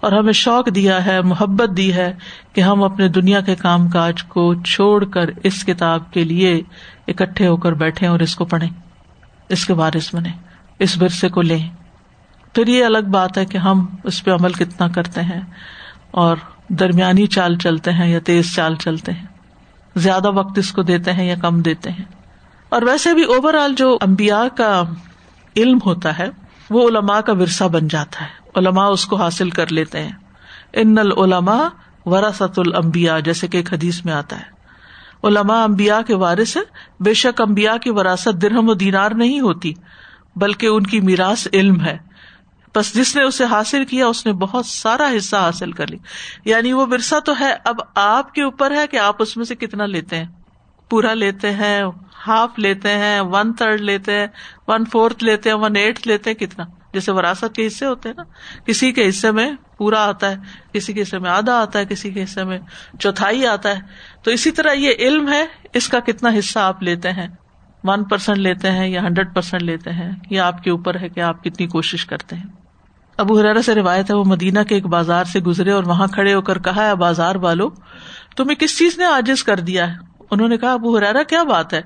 اور 0.00 0.12
ہمیں 0.12 0.32
شوق 0.32 0.74
دیا 0.74 1.06
ہے، 1.06 1.22
محبت 1.22 1.76
دی 1.76 1.94
ہے 1.94 2.14
کہ 2.52 2.60
ہم 2.60 2.82
اپنے 2.82 3.08
دنیا 3.08 3.40
کے 3.40 3.54
کام 3.54 3.88
کاج 3.88 4.24
کو 4.24 4.54
چھوڑ 4.54 5.04
کر 5.04 5.30
اس 5.42 5.64
کتاب 5.64 6.12
کے 6.12 6.24
لیے 6.24 6.62
اکٹھے 7.08 7.46
ہو 7.46 7.56
کر 7.56 7.72
بیٹھے 7.72 8.06
اور 8.06 8.20
اس 8.20 8.36
کو 8.36 8.44
پڑھیں، 8.44 8.70
اس 9.48 9.66
کے 9.66 9.74
بارش 9.74 10.14
بنے 10.14 10.30
اس 10.78 11.02
ورثے 11.02 11.28
کو 11.28 11.42
لیں۔ 11.42 11.68
پھر 12.54 12.66
یہ 12.66 12.84
الگ 12.84 13.08
بات 13.10 13.38
ہے 13.38 13.44
کہ 13.44 13.58
ہم 13.58 13.86
اس 14.04 14.24
پہ 14.24 14.30
عمل 14.30 14.52
کتنا 14.52 14.88
کرتے 14.88 15.22
ہیں 15.22 15.40
اور 16.10 16.36
درمیانی 16.68 17.26
چال 17.26 17.58
چلتے 17.58 17.92
ہیں 17.92 18.08
یا 18.08 18.18
تیز 18.24 18.54
چال 18.54 18.76
چلتے 18.76 19.12
ہیں۔ 19.12 19.26
زیادہ 19.96 20.30
وقت 20.30 20.58
اس 20.58 20.72
کو 20.72 20.82
دیتے 20.82 21.12
ہیں 21.12 21.26
یا 21.26 21.34
کم 21.34 21.60
دیتے 21.60 21.90
ہیں۔ 21.90 22.04
اور 22.68 22.82
ویسے 22.82 23.14
بھی 23.14 23.24
اوور 23.24 23.54
آل 23.54 23.74
جو 23.74 23.98
امبیا 24.00 24.44
کا 24.56 24.82
علم 25.56 25.78
ہوتا 25.86 26.18
ہے، 26.18 26.28
وہ 26.70 26.88
علماء 26.88 27.20
کا 27.20 27.32
ورثہ 27.32 27.64
بن 27.64 27.88
جاتا 27.88 28.24
ہے۔ 28.24 28.50
علماء 28.56 28.88
اس 28.88 29.06
کو 29.06 29.16
حاصل 29.16 29.50
کر 29.50 29.72
لیتے 29.72 30.02
ہیں۔ 30.02 30.12
ان 30.72 30.98
العلما 30.98 31.68
وراثت 32.04 32.58
المبیا 32.58 33.20
جیسے 33.20 33.48
کہ 33.48 33.56
ایک 33.56 33.72
حدیث 33.72 34.04
میں 34.04 34.12
آتا 34.12 34.36
ہے۔ 34.36 34.58
علماء 35.24 35.64
امبیا 35.64 36.02
کے 36.02 36.14
وارث 36.14 36.56
ہے 36.56 36.62
بے 37.00 37.14
شک 37.14 37.40
امبیا 37.40 37.76
کی 37.76 37.90
وراثت 37.90 38.42
درہم 38.42 38.68
و 38.68 38.74
دینار 38.74 39.10
نہیں 39.10 39.40
ہوتی، 39.40 39.72
بلکہ 40.36 40.66
ان 40.66 40.82
کی 40.82 41.00
میراث 41.00 41.48
علم 41.52 41.80
ہے۔ 41.80 41.98
بس 42.76 42.94
جس 42.94 43.16
نے 43.16 43.22
اسے 43.22 43.44
حاصل 43.44 43.84
کیا، 43.84 44.06
اس 44.06 44.26
نے 44.26 44.32
بہت 44.32 44.66
سارا 44.66 45.10
حصہ 45.16 45.36
حاصل 45.36 45.72
کر 45.72 45.86
لی 45.86 45.96
یعنی 46.44 46.72
وہ 46.72 46.86
ورثہ 46.90 47.20
تو 47.20 47.32
ہے، 47.40 47.54
اب 47.64 47.76
آپ 47.94 48.34
کے 48.34 48.42
اوپر 48.42 48.70
ہے 48.70 48.86
کہ 48.86 48.96
آپ 48.96 49.22
اس 49.22 49.36
میں 49.36 49.44
سے 49.44 49.54
کتنا 49.54 49.86
لیتے 49.86 50.16
ہیں۔ 50.16 50.37
پورا 50.90 51.14
لیتے 51.14 51.52
ہیں، 51.52 51.82
ہاف 52.26 52.50
لیتے 52.56 52.88
ہیں 52.88 53.20
ون 53.20 53.52
تھرڈ 53.52 53.80
لیتے 53.80 54.12
ہیں 54.12 54.26
ون 54.68 54.84
فورتھ 54.84 55.24
لیتے 55.24 55.50
ہیں 55.50 55.56
ون 55.56 55.76
ایٹ 55.76 56.06
لیتے 56.06 56.30
ہیں، 56.30 56.36
کتنا؟ 56.36 56.64
جیسے 56.92 57.12
وراثت 57.12 57.54
کے 57.54 57.66
حصے 57.66 57.86
ہوتے 57.86 58.08
ہیں 58.08 58.16
نا۔ 58.16 58.22
کسی 58.66 58.92
کے 58.92 59.08
حصے 59.08 59.30
میں 59.30 59.52
پورا 59.76 60.08
آتا 60.08 60.30
ہے، 60.30 60.36
کسی 60.72 60.92
کے 60.92 61.02
حصے 61.02 61.18
میں 61.18 61.30
آدھا 61.30 61.60
آتا 61.60 61.78
ہے، 61.78 61.84
کسی 61.84 62.10
کے 62.10 62.22
حصے 62.22 62.44
میں 62.44 62.58
چوتھائی 62.98 63.46
آتا 63.46 63.68
ہے۔ 63.68 63.80
تو 64.22 64.30
اسی 64.30 64.50
طرح 64.50 64.72
یہ 64.72 64.92
علم 64.98 65.28
ہے، 65.28 65.46
اس 65.74 65.88
کا 65.88 66.00
کتنا 66.00 66.30
حصہ 66.38 66.58
آپ 66.58 66.82
لیتے 66.82 67.12
ہیں؟ 67.12 67.28
ون 67.84 68.04
پرسینٹ 68.04 68.38
لیتے 68.38 68.70
ہیں 68.70 68.88
یا 68.88 69.00
ہنڈریڈ 69.00 69.34
پرسینٹ 69.34 69.62
لیتے 69.62 69.90
ہیں؟ 69.90 70.10
یہ 70.30 70.40
آپ 70.40 70.62
کے 70.62 70.70
اوپر 70.70 71.00
ہے 71.00 71.08
کہ 71.08 71.20
آپ 71.20 71.44
کتنی 71.44 71.66
کوشش 71.66 72.06
کرتے 72.06 72.36
ہیں۔ 72.36 72.44
ابو 73.16 73.38
حرارا 73.38 73.62
سے 73.62 73.74
روایت 73.74 74.10
ہے، 74.10 74.16
وہ 74.16 74.24
مدینہ 74.24 74.60
کے 74.60 74.74
ایک 74.74 74.86
بازار 74.86 75.24
سے 75.24 75.40
گزرے 75.40 75.70
اور 75.70 75.84
وہاں 75.84 76.06
کھڑے 76.06 76.34
ہو 76.34 76.40
کر 76.40 76.58
کہا 76.58 76.86
ہے 76.86 76.94
بازار 76.94 77.34
والو، 77.34 77.70
تمہیں 78.36 78.56
کس 78.56 78.78
چیز 78.78 78.98
نے 78.98 79.04
آجز 79.04 79.44
کر 79.44 79.60
دیا 79.60 79.92
ہے؟ 79.92 80.07
انہوں 80.30 80.48
نے 80.48 80.58
کہا، 80.58 80.72
ابو 80.72 80.96
حرارا 80.96 81.22
کیا 81.22 81.42
بات 81.42 81.72
ہے؟ 81.74 81.82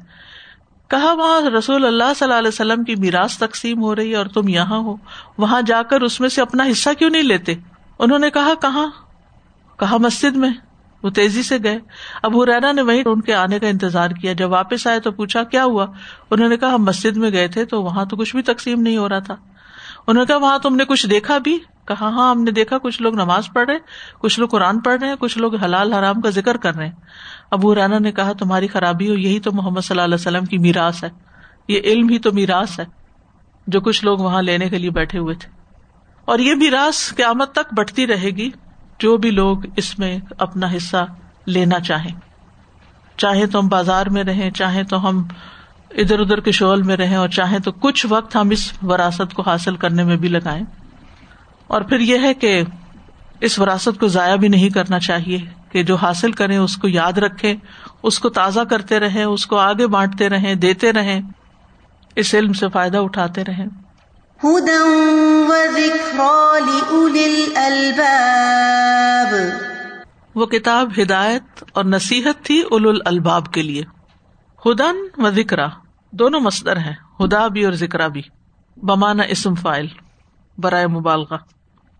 کہا، 0.88 1.12
وہاں 1.12 1.50
رسول 1.50 1.84
اللہ 1.84 2.14
صلی 2.16 2.26
اللہ 2.26 2.38
علیہ 2.38 2.48
وسلم 2.48 2.84
کی 2.84 2.94
میراث 2.96 3.38
تقسیم 3.38 3.82
ہو 3.82 3.96
رہی 3.96 4.10
ہے 4.10 4.16
اور 4.16 4.26
تم 4.26 4.48
یہاں 4.48 4.78
ہو۔ 4.78 4.96
وہاں 5.38 5.62
جا 5.62 5.82
کر 5.82 6.00
اس 6.00 6.20
میں 6.20 6.28
سے 6.28 6.42
اپنا 6.42 6.64
حصہ 6.70 6.90
کیوں 6.98 7.10
نہیں 7.10 7.22
لیتے؟ 7.22 7.54
انہوں 7.98 8.18
نے 8.18 8.30
کہا، 8.30 8.54
کہاں؟ 8.62 8.86
کہا، 9.78 9.96
مسجد 9.96 10.36
میں۔ 10.36 10.50
وہ 11.02 11.10
تیزی 11.10 11.42
سے 11.42 11.58
گئے۔ 11.64 11.78
اب 12.22 12.42
رینا 12.42 12.72
نے 12.72 12.82
وہیں 12.82 13.02
ان 13.06 13.20
کے 13.20 13.34
آنے 13.34 13.58
کا 13.58 13.66
انتظار 13.66 14.10
کیا۔ 14.10 14.32
جب 14.32 14.50
واپس 14.50 14.86
آئے 14.86 15.00
تو 15.00 15.10
پوچھا، 15.10 15.42
کیا 15.42 15.64
ہوا؟ 15.64 15.86
انہوں 16.30 16.48
نے 16.48 16.56
کہا، 16.56 16.74
ہم 16.74 16.84
مسجد 16.84 17.16
میں 17.16 17.30
گئے 17.30 17.48
تھے 17.48 17.64
تو 17.64 17.82
وہاں 17.82 18.04
تو 18.04 18.16
کچھ 18.16 18.36
بھی 18.36 18.42
تقسیم 18.42 18.80
نہیں 18.80 18.96
ہو 18.96 19.08
رہا 19.08 19.18
تھا۔ 19.18 19.36
انہوں 20.06 20.24
نے 20.24 20.26
کہا، 20.26 20.36
وہاں 20.36 20.58
تم 20.58 20.76
نے 20.76 20.84
کچھ 20.84 21.06
دیکھا 21.06 21.38
بھی؟ 21.38 21.58
کہا 21.88 22.08
ہاں 22.08 22.30
ہم 22.30 22.42
نے 22.42 22.50
دیکھا، 22.50 22.78
کچھ 22.78 23.02
لوگ 23.02 23.14
نماز 23.14 23.48
پڑھ 23.52 23.70
رہے، 23.70 23.78
کچھ 24.18 24.40
لوگ 24.40 24.48
قرآن 24.48 24.80
پڑھ 24.80 25.00
رہے 25.00 25.08
ہیں 25.08 25.16
کچھ 25.18 25.38
لوگ 25.38 25.54
حلال 25.56 25.92
حرام 25.92 26.20
کا 26.20 26.30
ذکر 26.30 26.56
کر 26.56 26.74
رہے۔ 26.74 26.86
ہیں 26.86 26.92
ابو 27.50 27.74
رانا 27.74 27.98
نے 27.98 28.12
کہا، 28.12 28.32
تمہاری 28.32 28.68
خرابی 28.68 29.08
ہو، 29.08 29.14
یہی 29.14 29.40
تو 29.40 29.52
محمد 29.52 29.80
صلی 29.80 29.94
اللہ 29.94 30.02
علیہ 30.02 30.14
وسلم 30.14 30.44
کی 30.44 30.58
میراث 30.58 31.04
ہے۔ 31.04 31.08
یہ 31.68 31.80
علم 31.84 32.08
ہی 32.08 32.18
تو 32.18 32.32
میراث 32.32 32.80
ہے، 32.80 32.84
جو 33.66 33.80
کچھ 33.80 34.04
لوگ 34.04 34.18
وہاں 34.18 34.42
لینے 34.42 34.68
کے 34.68 34.78
لیے 34.78 34.90
بیٹھے 34.90 35.18
ہوئے 35.18 35.34
تھے۔ 35.34 35.50
اور 36.24 36.38
یہ 36.38 36.54
بھی 36.54 36.70
راس 36.70 37.14
قیامت 37.16 37.52
تک 37.52 37.74
بٹتی 37.74 38.06
رہے 38.06 38.30
گی، 38.30 38.50
جو 38.98 39.16
بھی 39.16 39.30
لوگ 39.30 39.58
اس 39.76 39.98
میں 39.98 40.18
اپنا 40.38 40.66
حصہ 40.76 41.04
لینا 41.46 41.80
چاہیں۔ 41.80 42.14
چاہے 43.16 43.46
تو 43.46 43.58
ہم 43.58 43.68
بازار 43.68 44.06
میں 44.06 44.24
رہیں 44.24 44.50
چاہے 44.50 44.84
تو 44.84 45.08
ہم 45.08 45.24
ادھر 45.90 46.20
ادھر 46.20 46.40
کے 46.40 46.52
شعل 46.52 46.82
میں 46.82 46.96
رہیں، 46.96 47.16
اور 47.16 47.28
چاہے 47.28 47.58
تو 47.58 47.72
کچھ 47.72 48.06
وقت 48.08 48.36
ہم 48.36 48.50
اس 48.50 48.72
وراثت 48.82 49.34
کو 49.34 49.42
حاصل 49.42 49.76
کرنے 49.76 50.04
میں 50.04 50.16
بھی 50.16 50.28
لگائیں۔ 50.28 50.64
اور 51.66 51.82
پھر 51.82 52.00
یہ 52.00 52.18
ہے 52.22 52.34
کہ 52.34 52.62
اس 53.40 53.58
وراثت 53.58 54.00
کو 54.00 54.08
ضائع 54.08 54.36
بھی 54.36 54.48
نہیں 54.48 54.68
کرنا 54.68 54.98
چاہیے 54.98 55.38
کہ 55.72 55.82
جو 55.82 55.94
حاصل 55.94 56.32
کریں 56.32 56.58
اس 56.58 56.76
کو 56.76 56.88
یاد 56.88 57.18
رکھے 57.18 57.54
اس 58.02 58.18
کو 58.18 58.28
تازہ 58.28 58.60
کرتے 58.60 59.00
رہیں 59.00 59.24
اس 59.24 59.46
کو 59.46 59.56
آگے 59.56 59.86
بانٹتے 59.86 60.28
رہیں 60.28 60.54
دیتے 60.54 60.92
رہیں 60.92 61.20
اس 62.16 62.34
علم 62.34 62.52
سے 62.52 62.68
فائدہ 62.68 62.98
اٹھاتے 62.98 63.44
رہیں۔ 63.44 63.66
وہ 70.34 70.46
کتاب 70.46 70.92
ہدایت 71.02 71.64
اور 71.72 71.84
نصیحت 71.84 72.44
تھی 72.44 72.62
اول 72.70 73.00
الباب 73.04 73.52
کے 73.52 73.62
لیے۔ 73.62 73.82
ہدن 74.66 75.24
و 75.24 75.30
ذکرا 75.30 75.66
دونوں 76.10 76.40
مصدر 76.40 76.76
ہیں 76.76 77.24
ہدا 77.24 77.48
بھی 77.48 77.64
اور 77.64 77.72
ذکر 77.72 78.08
بھی۔ 78.08 78.22
بمانا 78.76 79.22
اسم 79.22 79.54
فائل 79.54 79.86
برائے 80.58 80.86
مبالغہ۔ 80.86 81.36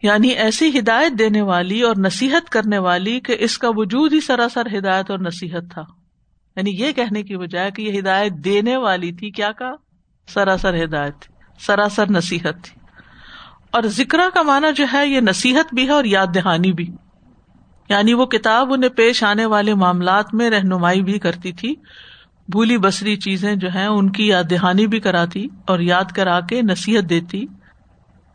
یعنی 0.02 0.28
ایسی 0.28 0.78
ہدایت 0.78 1.18
دینے 1.18 1.42
والی 1.42 1.82
اور 1.82 1.94
نصیحت 1.99 2.50
کرنے 2.50 2.78
والی 2.78 3.21
کہ 3.21 3.37
اس 3.38 3.59
کا 3.59 3.68
وجود 3.71 4.12
ہی 4.12 4.21
سراسر 4.21 4.78
ہدایت 4.78 5.11
اور 5.11 5.18
نصیحت 5.18 5.73
تھا۔ 5.73 5.82
یعنی 6.56 6.71
یہ 6.71 6.92
کہنے 6.92 7.23
کی 7.23 7.37
بجائے 7.37 7.71
کہ 7.71 7.82
یہ 7.82 8.00
ہدایت 8.00 8.32
دینے 8.32 8.76
والی 8.76 9.12
تھی، 9.12 9.30
کیا 9.30 9.52
کہا 9.52 9.73
سراسر 10.28 10.85
ہدایت 10.85 11.21
تھی، 11.21 11.35
سراسر 11.61 12.11
نصیحت 12.11 12.64
تھی۔ 12.64 12.80
اور 13.71 13.82
ذکر 13.82 14.18
کا 14.35 14.42
مانا 14.42 14.71
جو 14.71 14.85
ہے، 14.92 15.06
یہ 15.06 15.21
نصیحت 15.21 15.75
بھی 15.75 15.87
ہے 15.87 15.92
اور 15.92 16.04
یاد 16.04 16.26
دہانی 16.35 16.73
بھی۔ 16.73 16.87
یعنی 17.88 18.14
وہ 18.14 18.26
کتاب 18.26 18.73
انہیں 18.73 18.90
پیش 18.90 19.25
آنے 19.25 19.47
والے 19.47 19.75
معاملات 19.75 20.35
میں 20.35 20.50
رہنمائی 20.50 21.02
بھی 21.02 21.18
کرتی 21.18 21.52
تھی، 21.52 21.75
بھولی 22.49 22.78
بسری 22.78 23.16
چیزیں 23.16 23.54
جو 23.54 23.68
ہے 23.75 23.87
ان 23.87 24.12
کی 24.12 24.26
یاد 24.26 24.44
دہانی 24.50 24.87
بھی 24.87 25.00
کراتی 25.00 25.47
اور 25.66 25.80
یاد 25.80 26.04
کرا 26.04 26.40
کے 26.40 26.62
نصیحت 26.62 27.11
دیتی۔ 27.11 27.47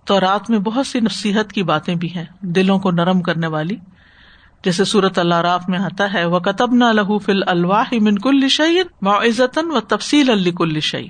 تو 0.08 0.20
رات 0.20 0.50
میں 0.50 0.60
بہت 0.60 0.88
سی 0.88 1.00
نصیحت 1.00 1.54
کی 1.54 1.64
باتیں 1.64 1.96
بھی 1.96 2.16
ہیں، 2.16 2.26
دلوں 2.42 2.80
کو 2.80 2.92
نرم 2.92 3.22
کرنے 3.22 3.48
والی۔ 3.48 3.76
جیسے 4.64 4.86
سورت 4.86 5.20
اللہ 5.20 5.36
راف 5.36 5.70
میں 5.70 5.80
آتا 5.80 6.14
ہے 6.14 6.26
وہ 6.26 6.40
کتب 6.40 6.74
نہ 6.74 6.86
لہو 6.86 7.20
فل 7.20 7.44
الواح 7.48 7.94
من 8.02 8.48
شعین 8.48 8.88
معزت 9.02 9.60
و 9.64 9.80
تفصیل 9.80 10.52
کل 10.52 10.80
شعی 10.80 11.08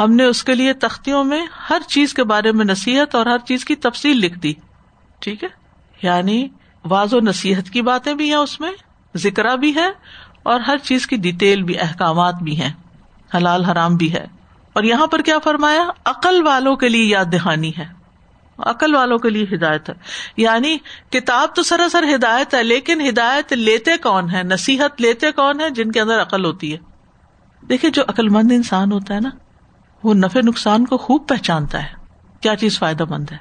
ہم 0.00 0.12
نے 0.12 0.24
اس 0.24 0.44
کے 0.44 0.54
لیے 0.54 0.72
تختیوں 0.72 1.24
میں 1.24 1.46
ہر 1.70 1.78
چیز 1.88 2.14
کے 2.14 2.24
بارے 2.24 2.52
میں 2.52 2.64
نصیحت 2.64 3.14
اور 3.14 3.26
ہر 3.26 3.38
چیز 3.38 3.64
کی 3.64 3.74
تفصیل 3.74 4.16
لکھ 4.16 4.38
دی۔ 4.38 4.52
ٹھیک 5.18 5.44
ہے؟ 5.44 5.48
یعنی 6.02 6.48
واض 6.84 7.14
و 7.14 7.20
نصیحت 7.20 7.70
کی 7.70 7.82
باتیں 7.82 8.14
بھی 8.14 8.28
ہیں 8.28 8.36
اس 8.36 8.60
میں 8.60 8.72
ذکر 9.16 9.56
بھی 9.56 9.74
ہے 9.74 9.88
اور 10.42 10.60
ہر 10.60 10.76
چیز 10.76 11.06
کی 11.06 11.16
ڈیٹیل 11.16 11.62
بھی، 11.62 11.78
احکامات 11.78 12.34
بھی 12.34 12.60
ہیں۔ 12.60 12.72
حلال 13.34 13.64
حرام 13.64 13.96
بھی 13.96 14.12
ہے۔ 14.12 14.26
اور 14.72 14.82
یہاں 14.82 15.06
پر 15.06 15.22
کیا 15.22 15.38
فرمایا؟ 15.38 15.88
عقل 16.04 16.42
والوں 16.42 16.76
کے 16.76 16.88
لیے 16.88 17.04
یاد 17.04 17.24
دہانی 17.32 17.72
ہے۔ 17.78 18.05
عقل 18.58 18.94
والوں 18.94 19.18
کے 19.18 19.30
لیے 19.30 19.46
ہدایت 19.54 19.90
ہے۔ 19.90 19.94
یعنی 20.36 20.78
کتاب 21.10 21.48
تو 21.54 21.62
سراسر 21.62 22.04
ہدایت 22.14 22.54
ہے، 22.54 22.62
لیکن 22.62 23.08
ہدایت 23.08 23.52
لیتے 23.52 23.96
کون 23.96 24.30
ہے 24.30 24.42
نصیحت 24.42 25.00
لیتے 25.00 25.32
کون 25.32 25.60
ہے 25.60 25.70
جن 25.70 25.92
کے 25.92 26.00
اندر 26.00 26.22
عقل 26.22 26.44
ہوتی 26.44 26.72
ہے؟ 26.72 26.78
دیکھیے، 27.68 27.90
جو 27.90 28.02
عقل 28.08 28.28
مند 28.28 28.52
انسان 28.52 28.92
ہوتا 28.92 29.14
ہے 29.14 29.20
نا، 29.20 29.30
وہ 30.02 30.14
نفے 30.14 30.42
نقصان 30.42 30.86
کو 30.86 30.96
خوب 30.96 31.28
پہچانتا 31.28 31.82
ہے۔ 31.82 31.88
کیا 32.40 32.56
چیز 32.56 32.78
فائدہ 32.78 33.04
مند 33.10 33.32
ہے؟ 33.32 33.36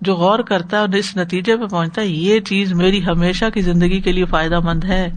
جو 0.00 0.14
غور 0.14 0.38
کرتا 0.38 0.76
ہے 0.76 0.80
اور 0.80 0.88
اس 0.88 1.16
نتیجے 1.16 1.56
پہ 1.56 1.66
پہنچتا 1.66 2.02
ہے، 2.02 2.06
یہ 2.06 2.40
چیز 2.40 2.72
میری 2.72 3.06
ہمیشہ 3.06 3.44
کی 3.54 3.60
زندگی 3.60 4.00
کے 4.00 4.12
لیے 4.12 4.24
فائدہ 4.24 4.60
مند 4.60 4.84
ہے۔ 4.84 5.10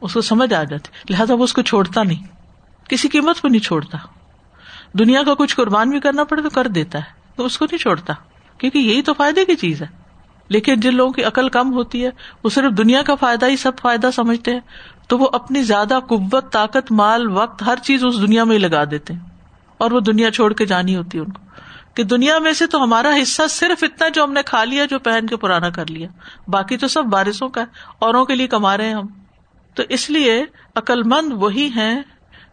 اس 0.00 0.14
کو 0.14 0.20
سمجھ 0.20 0.54
آ 0.54 0.62
جاتی۔ 0.62 1.12
لہٰذا 1.12 1.34
وہ 1.34 1.44
اس 1.44 1.52
کو 1.52 1.62
چھوڑتا 1.62 2.02
نہیں۔ 2.02 2.26
کسی 2.88 3.08
قیمت 3.08 3.42
پہ 3.42 3.48
نہیں 3.48 3.60
چھوڑتا۔ 3.60 3.98
دنیا 4.98 5.22
کا 5.22 5.34
کچھ 5.34 5.56
قربان 5.56 5.90
بھی 5.90 6.00
کرنا 6.00 6.24
پڑے 6.24 6.42
تو 6.42 6.50
کر 6.50 6.66
دیتا 6.66 6.98
ہے۔ 6.98 7.23
تو 7.36 7.44
اس 7.44 7.58
کو 7.58 7.64
نہیں 7.64 7.78
چھوڑتا، 7.78 8.12
کیونکہ 8.58 8.78
یہی 8.78 9.02
تو 9.02 9.14
فائدے 9.14 9.44
کی 9.44 9.56
چیز 9.56 9.82
ہے۔ 9.82 9.86
لیکن 10.48 10.80
جن 10.80 10.94
لوگوں 10.94 11.12
کی 11.12 11.24
عقل 11.24 11.48
کم 11.48 11.72
ہوتی 11.72 12.04
ہے، 12.04 12.10
وہ 12.44 12.48
صرف 12.48 12.78
دنیا 12.78 13.02
کا 13.02 13.14
فائدہ 13.14 13.46
ہی 13.46 13.56
سب 13.56 13.72
فائدہ 13.78 14.10
سمجھتے 14.14 14.52
ہیں، 14.52 14.60
تو 15.08 15.18
وہ 15.18 15.28
اپنی 15.32 15.62
زیادہ 15.62 15.98
قوت، 16.08 16.52
طاقت، 16.52 16.92
مال، 16.92 17.30
وقت، 17.30 17.62
ہر 17.62 17.78
چیز 17.82 18.04
اس 18.04 18.20
دنیا 18.20 18.44
میں 18.44 18.56
ہی 18.56 18.60
لگا 18.60 18.84
دیتے 18.90 19.12
ہیں۔ 19.12 19.20
اور 19.78 19.90
وہ 19.90 20.00
دنیا 20.00 20.30
چھوڑ 20.30 20.52
کے 20.52 20.66
جانی 20.66 20.96
ہوتی 20.96 21.18
ہے 21.18 21.22
ان 21.22 21.32
کو۔ 21.32 21.44
کہ 21.94 22.04
دنیا 22.04 22.38
میں 22.38 22.52
سے 22.52 22.66
تو 22.66 22.82
ہمارا 22.82 23.14
حصہ 23.22 23.42
صرف 23.50 23.84
اتنا 23.84 24.08
جو 24.08 24.24
ہم 24.24 24.32
نے 24.32 24.42
کھا 24.42 24.64
لیا، 24.64 24.84
جو 24.84 24.98
پہن 24.98 25.26
کے 25.26 25.36
پرانا 25.36 25.70
کر 25.70 25.86
لیا۔ 25.86 26.08
باقی 26.48 26.76
تو 26.76 26.88
سب 26.88 27.04
بارشوں 27.04 27.48
کا 27.48 27.60
ہے، 27.60 27.66
اوروں 27.98 28.24
کے 28.24 28.34
لیے 28.34 28.46
کما 28.46 28.76
رہے 28.76 28.86
ہیں 28.86 28.94
ہم۔ 28.94 29.06
تو 29.74 29.82
اس 29.88 30.10
لیے 30.10 30.44
عقل 30.74 31.02
مند 31.02 31.32
وہی 31.32 31.70
ہیں 31.76 32.02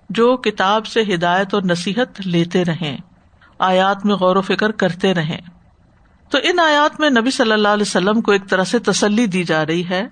جو 0.09 0.37
کتاب 0.37 0.87
سے 0.87 1.01
ہدایت 1.01 1.53
اور 1.53 1.61
نصیحت 1.61 2.27
لیتے 2.27 2.65
رہیں۔ 2.65 2.97
آیات 3.61 4.05
میں 4.05 4.15
غور 4.15 4.35
و 4.35 4.41
فکر 4.41 4.71
کرتے 4.71 5.13
رہے۔ 5.13 5.39
تو 6.29 6.37
ان 6.43 6.59
آیات 6.59 6.99
میں 6.99 7.09
نبی 7.09 7.31
صلی 7.31 7.51
اللہ 7.51 7.67
علیہ 7.67 7.81
وسلم 7.81 8.21
کو 8.21 8.31
ایک 8.31 8.49
طرح 8.49 8.63
سے 8.63 8.79
تسلی 8.79 9.25
دی 9.25 9.43
جا 9.43 9.65
رہی 9.65 9.89
ہے 9.89 10.07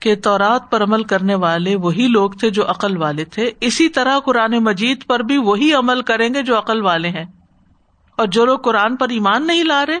کہ 0.00 0.14
تورات 0.14 0.70
پر 0.70 0.82
عمل 0.82 1.04
کرنے 1.04 1.34
والے 1.34 1.76
وہی 1.76 2.08
لوگ 2.08 2.30
تھے 2.30 2.50
جو 2.50 2.70
عقل 2.70 2.96
والے 2.96 3.24
تھے۔ 3.24 3.50
اسی 3.60 3.88
طرح 3.88 4.18
قرآن 4.18 4.64
مجید 4.64 5.06
پر 5.06 5.20
بھی 5.20 5.38
وہی 5.38 5.72
عمل 5.72 6.02
کریں 6.02 6.34
گے 6.34 6.42
جو 6.42 6.58
عقل 6.58 6.82
والے 6.82 7.08
ہیں۔ 7.08 7.24
اور 8.16 8.26
جو 8.26 8.44
لوگ 8.44 8.58
قرآن 8.58 8.96
پر 8.96 9.08
ایمان 9.08 9.46
نہیں 9.46 9.64
لا 9.64 9.86
رہے 9.86 9.98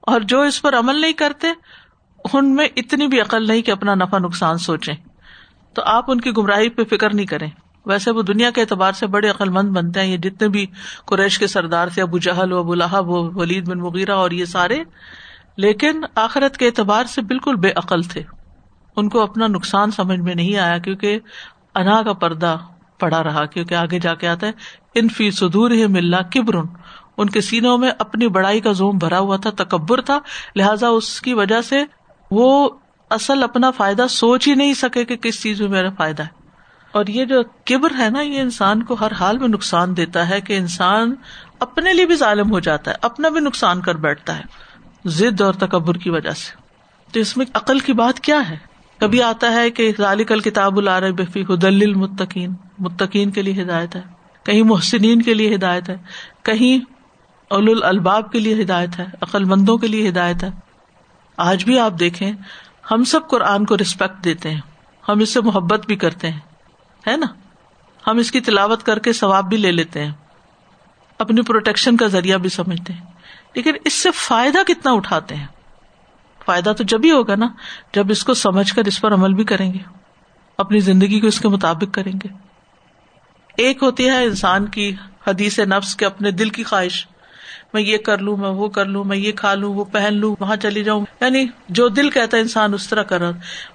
اور 0.00 0.20
جو 0.20 0.40
اس 0.40 0.62
پر 0.62 0.78
عمل 0.78 1.00
نہیں 1.00 1.12
کرتے، 1.12 1.48
ان 2.32 2.54
میں 2.54 2.68
اتنی 2.76 3.06
بھی 3.06 3.20
عقل 3.20 3.46
نہیں 3.46 3.62
کہ 3.62 3.70
اپنا 3.70 3.94
نفع 3.94 4.18
نقصان 4.18 4.58
سوچے 4.58 4.92
تو 5.74 5.82
آپ 5.86 6.10
ان 6.10 6.20
کی 6.20 6.30
گمراہی 6.30 6.68
پہ 6.68 6.84
فکر 6.84 7.14
نہیں 7.14 7.26
کریں۔ 7.26 7.50
ویسے 7.86 8.10
وہ 8.10 8.22
دنیا 8.22 8.50
کے 8.50 8.60
اعتبار 8.60 8.92
سے 8.92 9.06
بڑے 9.06 9.28
عقل 9.28 9.48
مند 9.48 9.68
بنتے 9.68 10.00
ہیں، 10.00 10.06
یہ 10.06 10.16
جتنے 10.16 10.48
بھی 10.48 10.66
قریش 11.06 11.38
کے 11.38 11.46
سردار 11.46 11.88
تھے، 11.88 12.02
ابو 12.02 12.18
جہل 12.18 12.52
ابو 12.52 12.72
الحب 12.72 13.08
و 13.08 13.40
ولید 13.40 13.68
بن 13.68 13.80
وغیرہ 13.80 14.10
اور 14.10 14.30
یہ 14.30 14.44
سارے، 14.44 14.82
لیکن 15.56 16.04
آخرت 16.14 16.56
کے 16.56 16.66
اعتبار 16.66 17.04
سے 17.04 17.22
بالکل 17.22 17.56
بے 17.56 17.70
عقل 17.76 18.02
تھے۔ 18.02 18.22
ان 18.96 19.08
کو 19.08 19.22
اپنا 19.22 19.46
نقصان 19.46 19.90
سمجھ 19.90 20.20
میں 20.20 20.34
نہیں 20.34 20.56
آیا 20.56 20.78
کیونکہ 20.78 21.18
انا 21.74 22.02
کا 22.02 22.12
پردہ 22.12 22.56
پڑا 22.98 23.22
رہا، 23.22 23.44
کیونکہ 23.44 23.74
آگے 23.74 23.98
جا 23.98 24.14
کے 24.14 24.28
آتا 24.28 24.46
ہے، 24.46 24.52
ان 24.94 25.08
فی 25.08 25.30
سدور 25.30 25.70
ملنا 25.70 26.18
کبرن 26.22 26.66
ان 27.16 27.30
کے 27.30 27.40
سینوں 27.40 27.78
میں 27.78 27.90
اپنی 27.98 28.28
بڑائی 28.28 28.60
کا 28.60 28.72
زوم 28.72 28.98
بھرا 28.98 29.18
ہوا 29.18 29.36
تھا، 29.36 29.50
تکبر 29.50 30.00
تھا، 30.00 30.18
لہٰذا 30.56 30.88
اس 30.88 31.20
کی 31.20 31.34
وجہ 31.34 31.60
سے 31.60 31.84
وہ 32.30 32.70
اصل 33.10 33.42
اپنا 33.42 33.70
فائدہ 33.70 34.06
سوچ 34.10 34.48
ہی 34.48 34.54
نہیں 34.54 34.74
سکے 34.74 35.04
کہ 35.04 35.16
کس 35.16 35.42
چیز 35.42 35.60
میں 35.60 35.68
میرا 35.68 35.88
فائدہ 35.98 36.22
ہے۔ 36.22 36.39
اور 36.92 37.06
یہ 37.06 37.24
جو 37.24 37.42
کبر 37.64 37.90
ہے 37.98 38.08
نا، 38.10 38.20
یہ 38.20 38.40
انسان 38.40 38.82
کو 38.82 38.96
ہر 39.00 39.12
حال 39.12 39.38
میں 39.38 39.48
نقصان 39.48 39.96
دیتا 39.96 40.28
ہے 40.28 40.40
کہ 40.40 40.56
انسان 40.56 41.14
اپنے 41.60 41.92
لیے 41.92 42.06
بھی 42.06 42.14
ظالم 42.14 42.50
ہو 42.50 42.60
جاتا 42.60 42.90
ہے، 42.90 42.96
اپنا 43.02 43.28
بھی 43.28 43.40
نقصان 43.40 43.80
کر 43.80 43.94
بیٹھتا 43.94 44.38
ہے، 44.38 44.42
ضد 45.04 45.40
اور 45.40 45.54
تکبر 45.54 45.94
کی 45.94 46.10
وجہ 46.10 46.30
سے۔ 46.30 46.56
تو 47.12 47.20
اس 47.20 47.36
میں 47.36 47.46
عقل 47.54 47.78
کی 47.78 47.92
بات 47.92 48.20
کیا 48.20 48.50
ہے؟ 48.50 48.56
کبھی 48.98 49.22
آتا 49.22 49.52
ہے 49.52 49.70
کہ 49.70 49.92
کل 50.28 50.40
کتاب 50.40 50.74
بفی 51.18 51.42
حدل 51.42 51.82
المتقین 51.82 52.54
متقین 52.78 53.30
کے 53.30 53.42
لیے 53.42 53.62
ہدایت 53.62 53.96
ہے، 53.96 54.00
کہیں 54.44 54.62
محسنین 54.62 55.22
کے 55.22 55.34
لیے 55.34 55.54
ہدایت 55.54 55.88
ہے، 55.88 55.96
کہیں 56.42 56.84
اول 57.50 57.82
الباب 57.82 58.32
کے 58.32 58.38
لیے 58.38 58.62
ہدایت 58.62 58.98
ہے، 58.98 59.06
عقل 59.20 59.44
مندوں 59.44 59.78
کے 59.78 59.86
لیے 59.86 60.08
ہدایت 60.08 60.44
ہے۔ 60.44 60.50
آج 61.36 61.64
بھی 61.64 61.78
آپ 61.78 61.92
دیکھیں، 62.00 62.32
ہم 62.90 63.04
سب 63.04 63.28
قرآن 63.28 63.64
کو 63.64 63.78
ریسپیکٹ 63.78 64.24
دیتے 64.24 64.50
ہیں، 64.50 64.60
ہم 65.08 65.20
اس 65.20 65.34
سے 65.34 65.40
محبت 65.40 65.86
بھی 65.86 65.96
کرتے 65.96 66.30
ہیں۔ 66.30 66.49
ہے 67.06 67.16
نا 67.16 67.26
ہم 68.02 68.18
اس 68.18 68.30
کی 68.30 68.40
تلاوت 68.40 68.82
کر 68.82 68.98
کے 68.98 69.12
ثواب 69.12 69.48
بھی 69.48 69.56
لے 69.56 69.72
لیتے 69.72 70.04
ہیں 70.04 70.12
اپنی 71.20 71.42
پروٹیکشن 71.42 71.96
کا 71.96 72.06
ذریعہ 72.06 72.38
بھی 72.38 72.48
سمجھتے 72.48 72.92
ہیں 72.92 73.04
لیکن 73.54 73.76
اس 73.84 73.92
سے 73.92 74.10
فائدہ 74.10 74.58
کتنا 74.66 74.92
اٹھاتے 74.92 75.34
ہیں 75.34 75.46
فائدہ 76.44 76.72
تو 76.78 76.84
جب 76.84 77.04
ہی 77.04 77.10
ہوگا 77.10 77.34
نا 77.34 77.48
جب 77.94 78.10
اس 78.10 78.24
کو 78.24 78.34
سمجھ 78.34 78.72
کر 78.74 78.84
اس 78.84 79.00
پر 79.00 79.14
عمل 79.14 79.34
بھی 79.34 79.44
کریں 79.44 79.72
گے 79.74 79.78
اپنی 80.58 80.78
زندگی 80.80 81.20
کو 81.20 81.26
اس 81.26 81.40
کے 81.40 81.48
مطابق 81.48 81.94
کریں 81.94 82.12
گے 82.24 82.28
ایک 83.56 83.82
ہوتی 83.82 84.08
ہے 84.08 84.24
انسان 84.24 84.66
کی 84.66 84.92
حدیث 85.26 85.58
نفس 85.58 85.94
کے 85.96 86.06
اپنے 86.06 86.30
دل 86.30 86.48
کی 86.48 86.62
خواہش 86.62 87.06
میں 87.74 87.82
یہ 87.82 87.96
کر 87.96 88.18
لوں، 88.18 88.36
میں 88.36 88.48
وہ 88.48 88.68
کر 88.68 88.84
لوں، 88.84 89.04
میں 89.04 89.16
یہ 89.16 89.32
کھا 89.32 89.54
لوں، 89.54 89.74
وہ 89.74 89.84
پہن 89.84 90.14
لوں، 90.14 90.36
وہاں 90.40 90.56
چلی 90.56 90.84
جاؤں۔ 90.84 91.06
یعنی 91.20 91.46
جو 91.68 91.88
دل 91.88 92.10
کہتا 92.10 92.36
ہے 92.36 92.42
انسان، 92.42 92.74
اس 92.74 92.88
طرح 92.88 93.02
کر 93.02 93.22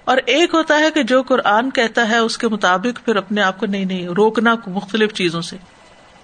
اور 0.04 0.16
ایک 0.26 0.54
ہوتا 0.54 0.78
ہے 0.78 0.90
کہ 0.90 1.02
جو 1.02 1.22
قرآن 1.22 1.70
کہتا 1.70 2.08
ہے، 2.08 2.18
اس 2.18 2.38
کے 2.38 2.48
مطابق 2.48 3.04
پھر 3.04 3.16
اپنے 3.16 3.42
آپ 3.42 3.58
کو 3.58 3.66
نہیں 3.66 3.84
نہیں، 3.84 4.06
روکنا 4.06 4.54
مختلف 4.66 5.12
چیزوں 5.12 5.42
سے۔ 5.42 5.56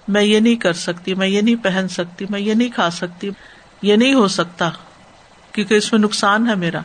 میں 0.07 0.23
یہ 0.23 0.39
نہیں 0.39 0.55
کر 0.55 0.73
سکتی، 0.73 1.13
میں 1.13 1.27
یہ 1.27 1.41
نہیں 1.41 1.55
پہن 1.55 1.87
سکتی، 1.87 2.25
میں 2.29 2.39
یہ 2.39 2.53
نہیں 2.53 2.69
کھا 2.69 2.89
سکتی، 2.89 3.29
یہ 3.81 3.95
نہیں 3.95 4.13
ہو 4.13 4.27
سکتا، 4.27 4.69
کیونکہ 5.51 5.73
اس 5.73 5.93
میں 5.93 6.01
نقصان 6.01 6.47
ہے 6.47 6.55
میرا۔ 6.55 6.79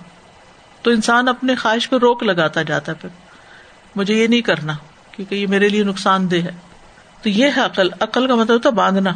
تو 0.83 0.90
انسان 0.90 1.28
اپنے 1.28 1.54
خواہش 1.54 1.88
کو 1.88 2.00
روک 2.00 2.23
لگاتا 2.23 2.62
جاتا 2.62 2.92
ہے 2.92 2.97
پھر۔ 3.00 3.09
مجھے 3.97 4.14
یہ 4.14 4.26
نہیں 4.26 4.40
کرنا، 4.40 4.73
کیونکہ 5.12 5.35
یہ 5.35 5.47
میرے 5.47 5.68
لیے 5.68 5.85
نقصان 5.85 6.30
دہ 6.30 6.37
ہے۔ 6.37 6.50
تو 7.23 7.28
یہ 7.28 7.47
ہے 7.57 7.61
عقل۔ 7.61 7.88
عقل 8.00 8.28
کا 8.28 8.35
مطلب 8.35 8.54
ہوتا 8.54 8.71
باندھنا۔ 8.71 9.12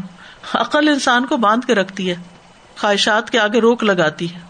عقل 0.54 0.88
انسان 0.88 1.26
کو 1.26 1.37
باندھ 1.37 1.66
کے 1.66 1.75
رکھتی 1.75 2.11
ہے 2.11 2.14
خواہشات 2.80 3.30
کے 3.30 3.38
آگے 3.38 3.61
روک 3.61 3.84
لگاتی 3.84 4.34
ہے۔ 4.34 4.40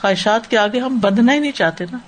خواہشات 0.00 0.50
کے 0.50 0.58
آگے 0.58 0.80
ہم 0.80 0.98
بندھنا 0.98 1.32
ہی 1.32 1.38
نہیں 1.38 1.52
چاہتے 1.52 1.84
نا۔ 1.92 1.98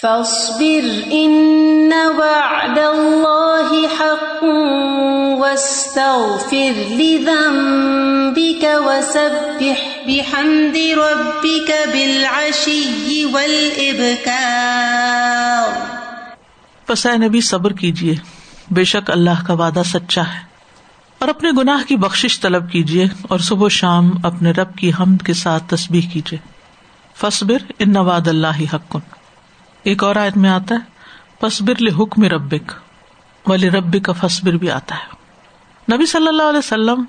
فاصبر 0.00 1.00
ان 1.10 1.92
وعد 2.16 2.78
اللہ 2.78 3.80
حق 4.00 4.44
واستغفر 5.38 6.90
لذنبك 6.90 8.64
وسبح 8.86 9.82
بحمد 10.06 10.76
ربك 10.76 11.70
والابکار۔ 13.32 15.96
پس 16.86 17.06
اے 17.06 17.16
نبی 17.16 17.40
صبر 17.40 17.72
کیجیے 17.72 18.14
بے 18.70 18.84
شک 18.84 19.10
اللہ 19.10 19.46
کا 19.46 19.52
وعدہ 19.52 19.82
سچا 19.86 20.22
ہے۔ 20.22 20.51
اور 21.22 21.28
اپنے 21.28 21.50
گناہ 21.58 21.88
کی 21.88 21.96
بخش 21.96 22.40
طلب 22.40 22.70
کیجیے 22.70 23.06
اور 23.22 23.38
صبح 23.38 23.66
و 23.66 23.68
شام 23.68 24.10
اپنے 24.22 24.50
رب 24.50 24.76
کی 24.76 24.90
حمد 24.90 25.22
کے 25.26 25.32
ساتھ 25.32 25.64
تصبیح 25.68 26.00
کیجیے۔ 26.12 26.38
فصبر 27.16 27.72
ان 27.78 27.92
نواد 27.92 28.28
اللہ 28.28 28.74
حق 28.74 28.96
ایک 29.82 30.04
اور 30.04 30.16
آیت 30.16 30.36
میں 30.36 30.50
آتا 30.50 30.74
ہے 30.74 30.80
فصبر 31.40 32.02
حکم 32.02 32.24
ربک۔ 32.24 32.72
ولی 33.46 33.70
رب 33.70 33.96
کا 34.02 34.12
فصبر 34.12 34.52
بھی 34.52 34.70
آتا 34.70 34.94
ہے۔ 34.94 35.14
نبی 35.94 36.06
صلی 36.06 36.28
اللہ 36.28 36.42
علیہ 36.42 36.58
وسلم 36.58 37.04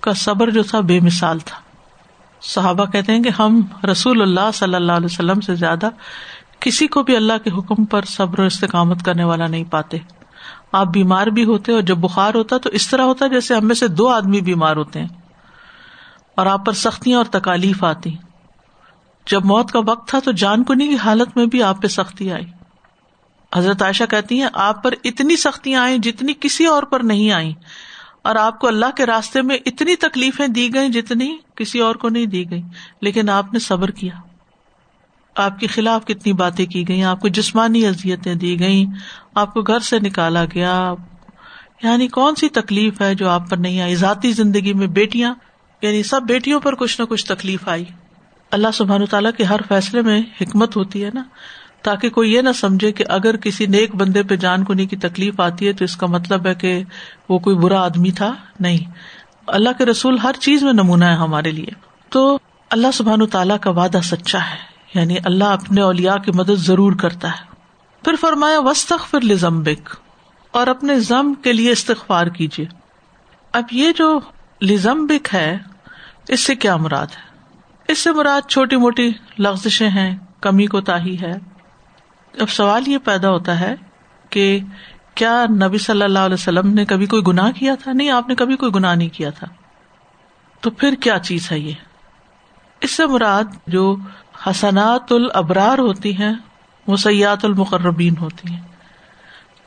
کا 0.00 0.12
صبر 0.12 0.50
جو 0.50 0.62
تھا، 0.62 0.80
بے 0.80 1.00
مثال 1.00 1.38
تھا۔ 1.38 1.58
صحابہ 2.42 2.84
کہتے 2.84 3.12
ہیں 3.12 3.22
کہ 3.22 3.30
ہم 3.38 3.60
رسول 3.92 4.22
اللہ 4.22 4.50
صلی 4.54 4.74
اللہ 4.74 4.92
علیہ 4.92 5.06
وسلم 5.06 5.40
سے 5.40 5.54
زیادہ 5.54 5.88
کسی 6.60 6.86
کو 6.86 7.02
بھی 7.02 7.16
اللہ 7.16 7.32
کے 7.44 7.50
حکم 7.50 7.84
پر 7.84 8.04
صبر 8.04 8.40
و 8.40 8.42
استقامت 8.42 9.02
کرنے 9.02 9.24
والا 9.24 9.46
نہیں 9.46 9.64
پاتے۔ 9.64 9.98
آپ 10.74 10.88
بیمار 10.88 11.26
بھی 11.26 11.44
ہوتے 11.44 11.72
اور 11.72 11.82
جب 11.82 11.98
بخار 11.98 12.34
ہوتا 12.34 12.58
تو 12.58 12.70
اس 12.72 12.88
طرح 12.88 13.02
ہوتا 13.02 13.26
جیسے 13.26 13.54
ہم 13.54 13.66
میں 13.66 13.74
سے 13.74 13.88
دو 13.94 14.08
آدمی 14.08 14.40
بیمار 14.40 14.76
ہوتے 14.76 15.00
ہیں 15.00 15.08
اور 16.36 16.46
آپ 16.46 16.64
پر 16.66 16.72
سختیاں 16.78 17.18
اور 17.18 17.26
تکالیف 17.30 17.84
آتی 17.84 18.10
جب 19.26 19.44
موت 19.44 19.70
کا 19.72 19.80
وقت 19.86 20.08
تھا 20.08 20.18
تو 20.24 20.32
جان 20.32 20.64
کنی 20.64 20.88
کی 20.88 20.96
حالت 20.96 21.36
میں 21.36 21.46
بھی 21.46 21.62
آپ 21.62 21.82
پہ 21.82 21.88
سختی 21.88 22.30
آئی 22.32 22.46
حضرت 23.52 23.82
عائشہ 23.82 24.04
کہتی 24.10 24.40
ہیں 24.40 24.48
آپ 24.60 24.82
پر 24.82 24.94
اتنی 25.04 25.36
سختیاں 25.36 25.82
آئیں 25.82 25.98
جتنی 25.98 26.32
کسی 26.40 26.66
اور 26.66 26.82
پر 26.82 27.00
نہیں 27.00 27.30
آئی 27.32 27.52
اور 28.22 28.36
آپ 28.36 28.58
کو 28.60 28.66
اللہ 28.66 28.94
کے 28.96 29.06
راستے 29.06 29.42
میں 29.42 29.56
اتنی 29.66 29.96
تکلیفیں 29.96 30.46
دی 30.48 30.68
گئی 30.74 30.88
جتنی 30.88 31.36
کسی 31.54 31.80
اور 31.80 31.94
کو 31.94 32.08
نہیں 32.08 32.26
دی 32.26 32.50
گئی 32.50 32.62
لیکن 33.00 33.28
آپ 33.30 33.52
نے 33.52 33.58
صبر 33.58 33.90
کیا 33.90 34.14
آپ 35.36 35.60
کے 35.60 35.66
خلاف 35.66 36.04
کتنی 36.04 36.32
باتیں 36.32 36.66
کی 36.66 36.88
گئی 36.88 37.04
آپ 37.04 37.20
کو 37.20 37.28
جسمانی 37.28 37.86
اذیتیں 37.86 38.34
دی 38.34 38.60
گئی 38.60 38.86
آپ 39.34 39.54
کو 39.54 39.62
گھر 39.62 39.78
سے 39.78 39.98
نکالا 39.98 40.44
گیا۔ 40.44 40.94
یعنی 41.82 42.08
کون 42.08 42.34
سی 42.34 42.48
تکلیف 42.48 43.00
ہے 43.00 43.14
جو 43.14 43.28
آپ 43.28 43.50
پر 43.50 43.56
نہیں 43.56 43.80
آئی؟ 43.80 43.94
ذاتی 43.94 44.32
زندگی 44.32 44.72
میں 44.72 44.86
بیٹیاں 44.86 45.34
یعنی 45.82 46.02
سب 46.02 46.20
بیٹیوں 46.22 46.60
پر 46.60 46.74
کچھ 46.74 47.00
نہ 47.00 47.06
کچھ 47.06 47.26
تکلیف 47.26 47.68
آئی۔ 47.68 47.84
اللہ 48.50 48.68
سبحان 48.74 49.06
تعالیٰ 49.06 49.30
کے 49.36 49.44
ہر 49.44 49.60
فیصلے 49.68 50.02
میں 50.02 50.22
حکمت 50.40 50.76
ہوتی 50.76 51.04
ہے 51.04 51.10
نا، 51.14 51.22
تاکہ 51.82 52.10
کوئی 52.10 52.32
یہ 52.32 52.40
نہ 52.40 52.52
سمجھے 52.52 52.92
کہ 52.92 53.04
اگر 53.08 53.36
کسی 53.36 53.66
نیک 53.66 53.94
بندے 53.94 54.22
پہ 54.22 54.36
جان 54.36 54.64
کنی 54.64 54.86
کی 54.86 54.96
تکلیف 54.96 55.40
آتی 55.40 55.66
ہے 55.68 55.72
تو 55.72 55.84
اس 55.84 55.96
کا 55.96 56.06
مطلب 56.06 56.46
ہے 56.46 56.54
کہ 56.54 56.84
وہ 57.28 57.38
کوئی 57.38 57.56
برا 57.56 57.84
آدمی 57.84 58.10
تھا؟ 58.10 58.34
نہیں۔ 58.60 58.90
اللہ 59.46 59.68
کے 59.78 59.84
رسول 59.84 60.18
ہر 60.18 60.32
چیز 60.40 60.62
میں 60.62 60.72
نمونہ 60.72 61.04
ہے 61.04 61.14
ہمارے 61.14 61.50
لیے۔ 61.50 61.70
تو 62.08 62.38
اللہ 62.70 62.86
سبحان 62.94 63.26
تعالیٰ 63.26 63.56
کا 63.60 63.70
وعدہ 63.70 63.98
سچا 64.04 64.38
ہے۔ 64.38 64.73
یعنی 64.94 65.16
اللہ 65.24 65.44
اپنے 65.44 65.80
اولیا 65.80 66.16
کی 66.16 66.32
مدد 66.34 66.56
ضرور 66.56 66.92
کرتا 66.92 67.28
ہے۔ 67.28 67.54
پھر 68.04 68.14
فرمایا 68.20 68.60
وسط 68.60 68.92
پھر 69.10 69.20
لزمبک 69.20 69.96
اور 70.50 70.66
اپنے 70.66 71.00
ضم 71.00 71.34
کے 71.34 71.52
لیے 71.52 71.72
استغفار 71.72 72.26
کیجیے 72.26 72.66
اب 73.52 73.64
یہ 73.70 73.92
جو 73.92 74.20
لزمبک 74.62 75.34
ہے، 75.34 75.58
اس 76.28 76.40
سے 76.40 76.54
کیا 76.54 76.76
مراد 76.76 77.06
ہے؟ 77.06 77.38
اس 77.88 77.98
سے 77.98 78.12
مراد 78.12 78.48
چھوٹی 78.48 78.76
موٹی 78.76 79.10
لفزشیں 79.38 79.90
ہیں، 79.90 80.18
کمی 80.40 80.66
کو 80.66 80.80
تاہی 80.80 81.16
ہے۔ 81.20 81.32
اب 82.40 82.50
سوال 82.50 82.88
یہ 82.88 82.98
پیدا 82.98 83.30
ہوتا 83.30 83.60
ہے 83.60 83.74
کہ 84.30 84.60
کیا 85.14 85.46
نبی 85.62 85.78
صلی 85.78 86.02
اللہ 86.02 86.18
علیہ 86.18 86.34
وسلم 86.34 86.74
نے 86.74 86.84
کبھی 86.84 87.06
کوئی 87.06 87.22
گناہ 87.26 87.50
کیا 87.50 87.74
تھا؟ 87.74 87.92
نہیں، 87.92 88.10
آپ 88.10 88.28
نے 88.28 88.34
کبھی 88.34 88.56
کوئی 88.56 88.72
گناہ 88.74 88.94
نہیں 88.94 89.08
کیا 89.08 89.30
تھا۔ 89.30 89.46
تو 90.60 90.70
پھر 90.70 90.94
کیا 90.94 91.18
چیز 91.18 91.52
ہے 91.52 91.58
یہ؟ 91.58 91.72
اس 92.80 92.90
سے 92.90 93.06
مراد 93.06 93.44
جو 93.66 93.96
حسنات 94.46 95.12
الابرار 95.12 95.78
ہوتی 95.78 96.16
ہیں 96.16 96.32
وہ 96.86 96.96
سیاحت 96.96 97.44
المقربین 97.44 98.14
ہوتی 98.20 98.52
ہیں۔ 98.52 98.60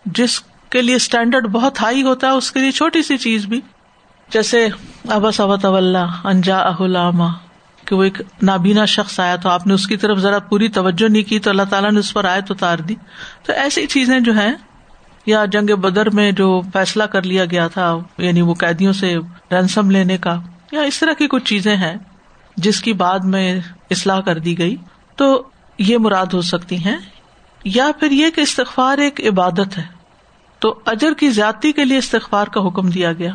جس 0.06 0.40
کے 0.70 0.82
لیے 0.82 0.96
اسٹینڈرڈ 0.96 1.48
بہت 1.48 1.82
ہائی 1.82 2.04
ہوتا 2.04 2.28
ہے، 2.28 2.32
اس 2.32 2.52
کے 2.52 2.60
لیے 2.60 2.72
چھوٹی 2.72 3.02
سی 3.02 3.18
چیز 3.18 3.46
بھی۔ 3.46 3.62
جیسے 4.30 4.68
ابس 5.08 5.40
ابت 5.40 5.66
انجا 5.66 6.58
اہلاما 6.60 7.28
کہ 7.86 7.96
وہ 7.96 8.04
ایک 8.04 8.22
نابینا 8.44 8.86
شخص 8.86 9.20
آیا 9.20 9.36
تو 9.36 9.50
آپ 9.50 9.68
نے 9.68 9.74
اس 9.74 9.88
کی 9.88 9.98
طرف 9.98 10.18
ذرا 10.18 10.40
پوری 10.40 10.68
توجہ 10.68 11.10
نہیں 11.10 11.24
کی، 11.24 11.40
تو 11.40 11.50
اللہ 11.50 11.70
تعالیٰ 11.70 11.92
نے 11.92 12.00
اس 12.00 12.14
پر 12.14 12.26
آئے 12.26 12.42
تو 12.42 12.54
اتار 12.54 12.80
دی۔ 12.80 12.96
تو 13.44 13.54
ایسی 13.54 13.86
چیزیں 13.86 14.20
جو 14.20 14.34
ہیں، 14.34 14.54
یا 15.26 15.46
جنگ 15.46 15.76
بدر 15.76 16.10
میں 16.10 16.32
جو 16.32 16.62
فیصلہ 16.74 17.04
کر 17.04 17.24
لیا 17.24 17.46
گیا 17.46 17.68
تھا 17.68 17.98
یعنی 18.18 18.42
وہ 18.42 18.54
قیدیوں 18.54 18.94
سے 18.94 19.16
رنسم 19.52 19.92
لینے 19.92 20.18
کا، 20.18 20.40
یا 20.72 20.82
اس 20.82 21.00
طرح 21.00 21.14
کی 21.14 21.28
کچھ 21.28 21.44
چیزیں 21.44 21.76
ہیں، 21.76 21.96
جس 22.58 22.82
کی 22.82 22.94
بعد 22.94 23.20
میں 23.20 23.60
اصلاح 23.92 24.20
کر 24.20 24.38
دی 24.38 24.58
گئی 24.58 24.76
تو 25.16 25.44
یہ 25.80 25.98
مراد 25.98 26.26
ہو 26.26 26.42
سکتی 26.42 26.78
ہیں 26.78 26.98
یا 27.64 27.90
پھر 28.00 28.12
یہ 28.12 28.30
کہ 28.30 28.42
استغفار 28.42 28.98
ایک 28.98 29.22
عبادت 29.22 29.78
ہے 29.78 29.84
تو 30.60 30.80
اجر 30.86 31.14
کی 31.14 31.30
زیادتی 31.30 31.72
کے 31.72 31.86
لیے 31.86 31.98
استغفار 31.98 32.48
کا 32.48 32.68
حکم 32.68 32.90
دیا 32.90 33.14
گیا۔ 33.14 33.32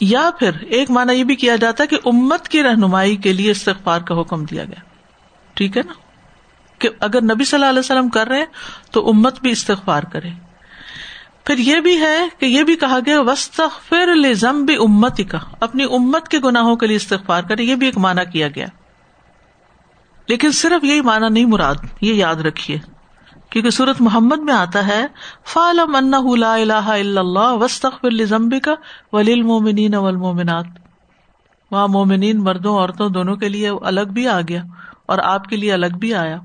یا 0.00 0.30
پھر 0.38 0.50
ایک 0.60 0.90
مانا 0.90 1.12
یہ 1.12 1.24
بھی 1.24 1.36
کیا 1.36 1.56
جاتا 1.56 1.82
ہے 1.82 1.88
کہ 1.88 2.08
امت 2.08 2.48
کی 2.48 2.62
رہنمائی 2.62 3.16
کے 3.16 3.32
لیے 3.32 3.50
استغفار 3.50 4.00
کا 4.00 4.20
حکم 4.20 4.44
دیا 4.44 4.64
گیا۔ 4.64 4.80
ٹھیک 5.54 5.76
ہے 5.76 5.82
نا؟ 5.86 5.92
کہ 6.78 6.88
اگر 7.00 7.22
نبی 7.22 7.44
صلی 7.44 7.56
اللہ 7.56 7.70
علیہ 7.70 7.78
وسلم 7.78 8.08
کر 8.08 8.28
رہے 8.28 8.44
تو 8.90 9.08
امت 9.08 9.40
بھی 9.40 9.50
استغفار 9.50 10.02
کرے۔ 10.02 10.30
پھر 11.44 11.58
یہ 11.58 11.80
بھی 11.80 12.00
ہے 12.00 12.20
کہ 12.38 12.46
یہ 12.46 12.62
بھی 12.62 12.76
کہا 12.76 12.98
گیا 13.06 13.20
وسط 13.20 13.60
لزم 13.92 14.64
بھی 14.64 14.76
امت 14.76 15.20
کا 15.30 15.38
اپنی 15.60 15.84
امت 15.84 16.28
کے 16.28 16.38
گناہوں 16.38 16.76
کے 16.76 16.86
لیے 16.86 16.96
استغفار 16.96 17.42
کرے، 17.42 17.62
یہ 17.62 17.74
بھی 17.74 17.86
ایک 17.86 17.98
مانا 17.98 18.24
کیا 18.24 18.48
گیا۔ 18.48 18.66
لیکن 20.28 20.50
صرف 20.50 20.84
یہی 20.84 21.00
مانا 21.00 21.28
نہیں 21.28 21.44
مراد، 21.44 21.74
یہ 22.00 22.14
یاد 22.14 22.36
رکھیے۔ 22.36 22.78
کیونکہ 23.50 23.70
سورت 23.70 24.00
محمد 24.00 24.38
میں 24.38 24.54
آتا 24.54 24.86
ہے 24.86 25.06
فالم 25.44 25.96
اللہ 25.96 26.46
اللہ 26.46 27.52
وسط 27.52 27.86
کا 28.62 28.74
ولیل 29.12 29.42
مومنین 29.42 29.94
ولمومنات 29.94 30.66
وہاں 31.70 31.88
مومنین 31.88 32.38
مردوں، 32.38 32.78
عورتوں 32.78 33.10
دونوں 33.10 33.36
کے 33.36 33.48
لیے 33.48 33.70
الگ 33.82 34.00
بھی 34.00 34.28
آ 34.28 34.40
گیا 34.40 34.62
اور 35.06 35.18
آپ 35.18 35.44
کے 35.44 35.56
لیے 35.56 35.72
الگ 35.72 35.96
بھی 35.98 36.14
آیا۔ 36.14 36.38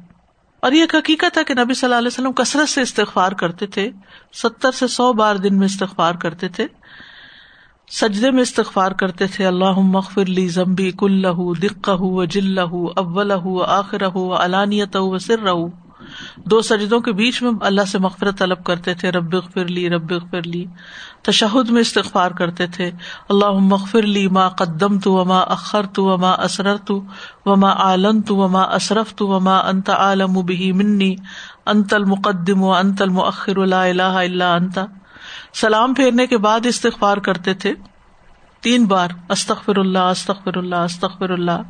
اور 0.61 0.71
یہ 0.71 0.83
حقیقت 0.93 1.37
ہے 1.37 1.43
کہ 1.43 1.53
نبی 1.53 1.73
صلی 1.73 1.87
اللہ 1.87 1.97
علیہ 1.97 2.07
وسلم 2.07 2.31
کثرت 2.31 2.69
سے 2.69 2.81
استغفار 2.81 3.31
کرتے 3.31 3.67
تھے، 3.67 3.91
ستر 4.33 4.71
سے 4.71 4.87
سو 4.87 5.13
بار 5.13 5.35
دن 5.35 5.57
میں 5.57 5.65
استغفار 5.65 6.15
کرتے 6.15 6.47
تھے۔ 6.47 6.67
سجدے 7.91 8.31
میں 8.31 8.41
استغفار 8.41 8.91
کرتے 8.91 9.27
تھے 9.27 9.47
اللہ 9.47 9.79
مغفر 9.79 10.25
لی 10.25 10.47
زمبی 10.47 10.91
کل 10.91 11.23
دق 11.61 11.89
ہُو 11.89 12.25
جل 12.25 12.57
اول 12.59 13.31
آخر 13.67 14.03
علانیت 14.43 14.95
و 14.95 15.17
سر 15.17 15.39
رہ 15.39 15.65
دو 16.35 16.61
سجدوں 16.61 16.99
کے 16.99 17.11
بیچ 17.11 17.41
میں 17.41 17.51
اللہ 17.61 17.81
سے 17.81 17.99
مغفرت 17.99 18.37
طلب 18.37 18.63
کرتے 18.63 18.93
تھے، 18.93 19.11
رب 19.11 19.53
فر 19.53 19.65
لی، 19.65 19.89
رب 19.89 20.13
فر 20.31 20.43
لی۔ 20.43 20.65
تشہد 21.21 21.69
میں 21.69 21.81
استغفار 21.81 22.31
کرتے 22.31 22.67
تھے 22.67 22.91
اللہ 23.29 23.51
مغفر 23.51 24.01
لی 24.01 24.27
ما 24.27 24.49
قدم 24.49 24.99
تو 24.99 25.13
وما 25.13 25.39
اخر 25.39 25.85
تو 25.85 26.05
وما 26.05 26.31
اسرر 26.31 26.75
تو 26.77 27.03
وما 27.45 27.69
عالن 27.69 28.21
تو 28.21 28.35
وما 28.35 28.61
اصرف 28.61 29.15
تو 29.15 29.27
وما 29.27 29.57
انت 29.57 29.89
عالم 29.89 30.33
بھی 30.33 30.71
منی، 30.71 31.15
انت 31.65 31.93
المقدم 31.93 32.63
و 32.63 32.73
انت 32.73 33.01
المؤخر، 33.01 33.65
لا 33.65 33.83
الہ 33.83 34.01
الا 34.03 34.53
انت۔ 34.53 34.79
سلام 35.53 35.93
پھیرنے 35.93 36.27
کے 36.27 36.37
بعد 36.37 36.65
استغفار 36.65 37.17
کرتے 37.17 37.53
تھے۔ 37.53 37.73
تین 38.61 38.85
بار، 38.85 39.09
استغفر 39.29 39.77
اللہ 39.77 39.99
استغفر 39.99 40.57
اللہ 40.57 40.75
استغفر 40.75 41.29
اللہ۔ 41.29 41.61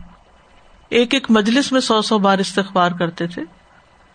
ایک 0.89 1.13
ایک 1.13 1.32
مجلس 1.32 1.71
میں 1.71 1.82
سو 1.82 2.02
سو 2.02 2.19
بار 2.19 2.38
استغفار 2.38 2.91
کرتے 2.91 3.28
تھے۔ 3.28 3.43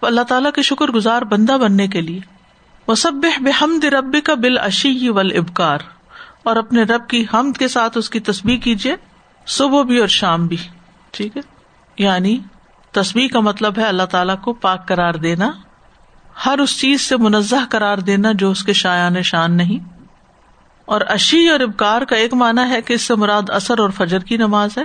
اللہ 0.03 0.21
تعالیٰ 0.21 0.53
کے 0.53 0.63
شکر 0.63 0.89
گزار 0.89 1.23
بندہ 1.23 1.53
بننے 1.53 1.89
کے 1.89 2.01
لیے۔ 2.01 2.21
وہ 2.87 2.95
سب 2.95 3.13
بحمد 3.15 3.85
رب 3.85 4.17
کا 4.25 4.35
بال 4.35 4.59
اشی 4.59 5.09
ول 5.09 5.37
ابکار 5.37 5.79
اور 6.43 6.57
اپنے 6.57 6.83
رب 6.83 7.09
کی 7.09 7.27
حمد 7.35 7.59
کے 7.59 7.69
ساتھ 7.69 7.99
اس 7.99 8.11
کی 8.11 8.21
تصویر 8.21 8.59
کیجیے 8.59 8.97
صبح 9.47 9.83
بھی 9.83 9.99
اور 9.99 10.09
شام 10.09 10.47
بھی۔ 10.47 10.57
ٹھیک 11.11 11.37
ہے؟ 11.37 11.43
یعنی 11.99 12.39
تصویر 12.93 13.29
کا 13.33 13.41
مطلب 13.41 13.79
ہے 13.79 13.85
اللہ 13.85 14.03
تعالیٰ 14.03 14.41
کو 14.41 14.53
پاک 14.53 14.89
قرار 14.89 15.15
دینا۔ 15.15 15.51
ہر 16.47 16.59
اس 16.59 16.81
چیز 16.81 17.01
سے 17.01 17.17
منزہ 17.17 17.57
قرار 17.71 17.99
دینا 17.99 18.33
جو 18.33 18.51
اس 18.51 18.65
کے 18.65 18.73
شایان 18.73 19.23
شان 19.23 19.57
نہیں۔ 19.57 19.97
اور 20.85 21.01
اشی 21.09 21.49
اور 21.49 21.61
ابکار 21.61 22.03
کا 22.03 22.17
ایک 22.17 22.35
مانا 22.35 22.69
ہے 22.69 22.83
کہ 22.83 22.93
اس 22.93 23.03
سے 23.03 23.15
مراد 23.15 23.51
اثر 23.51 23.79
اور 23.79 23.91
فجر 23.91 24.19
کی 24.19 24.37
نماز 24.37 24.79
ہے۔ 24.79 24.83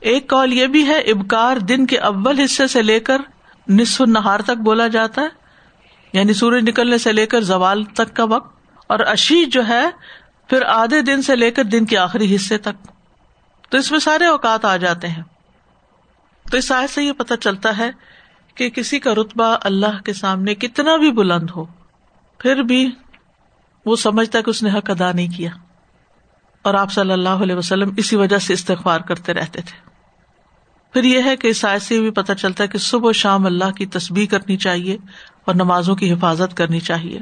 ایک 0.00 0.28
کال 0.28 0.52
یہ 0.52 0.66
بھی 0.66 0.86
ہے، 0.86 0.98
ابکار 0.98 1.56
دن 1.56 1.86
کے 1.86 1.98
اول 1.98 2.38
حصے 2.38 2.66
سے 2.66 2.82
لے 2.82 3.00
کر 3.00 3.18
نصف 3.68 4.00
نہار 4.00 4.40
تک 4.40 4.50
بولا 4.50 4.88
جاتا 4.88 5.22
ہے۔ 5.22 5.26
یعنی 6.12 6.32
سورج 6.32 6.68
نکلنے 6.68 6.98
سے 6.98 7.12
لے 7.12 7.26
کر 7.26 7.40
زوال 7.40 7.84
تک 7.84 8.16
کا 8.16 8.24
وقت۔ 8.24 8.56
اور 8.86 8.98
اشی 8.98 9.44
جو 9.44 9.68
ہے، 9.68 9.84
پھر 10.48 10.62
آدھے 10.62 11.02
دن 11.02 11.22
سے 11.22 11.36
لے 11.36 11.50
کر 11.50 11.64
دن 11.64 11.84
کے 11.84 11.98
آخری 11.98 12.36
حصے 12.36 12.58
تک۔ 12.58 12.88
تو 13.70 13.78
اس 13.78 13.90
میں 13.90 13.98
سارے 13.98 14.26
اوقات 14.26 14.64
آ 14.64 14.76
جاتے 14.76 15.08
ہیں۔ 15.08 15.22
تو 16.50 16.56
اس 16.56 16.72
آئے 16.72 16.86
سے 16.86 17.02
یہ 17.02 17.12
پتا 17.12 17.36
چلتا 17.36 17.78
ہے 17.78 17.90
کہ 18.56 18.70
کسی 18.70 18.98
کا 18.98 19.14
رتبہ 19.14 19.56
اللہ 19.62 20.02
کے 20.04 20.12
سامنے 20.12 20.54
کتنا 20.54 20.96
بھی 20.96 21.12
بلند 21.12 21.50
ہو، 21.56 21.64
پھر 22.38 22.62
بھی 22.62 22.90
وہ 23.86 23.96
سمجھتا 23.96 24.40
کہ 24.40 24.50
اس 24.50 24.62
نے 24.62 24.70
حق 24.70 24.90
ادا 24.90 25.12
نہیں 25.12 25.36
کیا۔ 25.36 25.50
اور 26.62 26.74
آپ 26.74 26.92
صلی 26.92 27.12
اللہ 27.12 27.28
علیہ 27.28 27.54
وسلم 27.54 27.90
اسی 27.96 28.16
وجہ 28.16 28.38
سے 28.38 28.52
استغفار 28.52 29.00
کرتے 29.00 29.34
رہتے 29.34 29.60
تھے۔ 29.60 29.90
پھر 30.92 31.04
یہ 31.04 31.22
ہے 31.24 31.36
کہ 31.36 31.48
اس 31.48 31.64
آئے 31.64 31.78
سے 31.78 32.00
بھی 32.00 32.10
پتہ 32.10 32.32
چلتا 32.32 32.64
ہے 32.64 32.68
کہ 32.68 32.78
صبح 32.78 33.08
و 33.08 33.12
شام 33.12 33.46
اللہ 33.46 33.70
کی 33.70 33.86
تسبیح 33.86 34.26
کرنی 34.26 34.56
چاہیے 34.56 34.96
اور 35.44 35.54
نمازوں 35.54 35.96
کی 35.96 36.12
حفاظت 36.12 36.56
کرنی 36.56 36.80
چاہیے۔ 36.80 37.18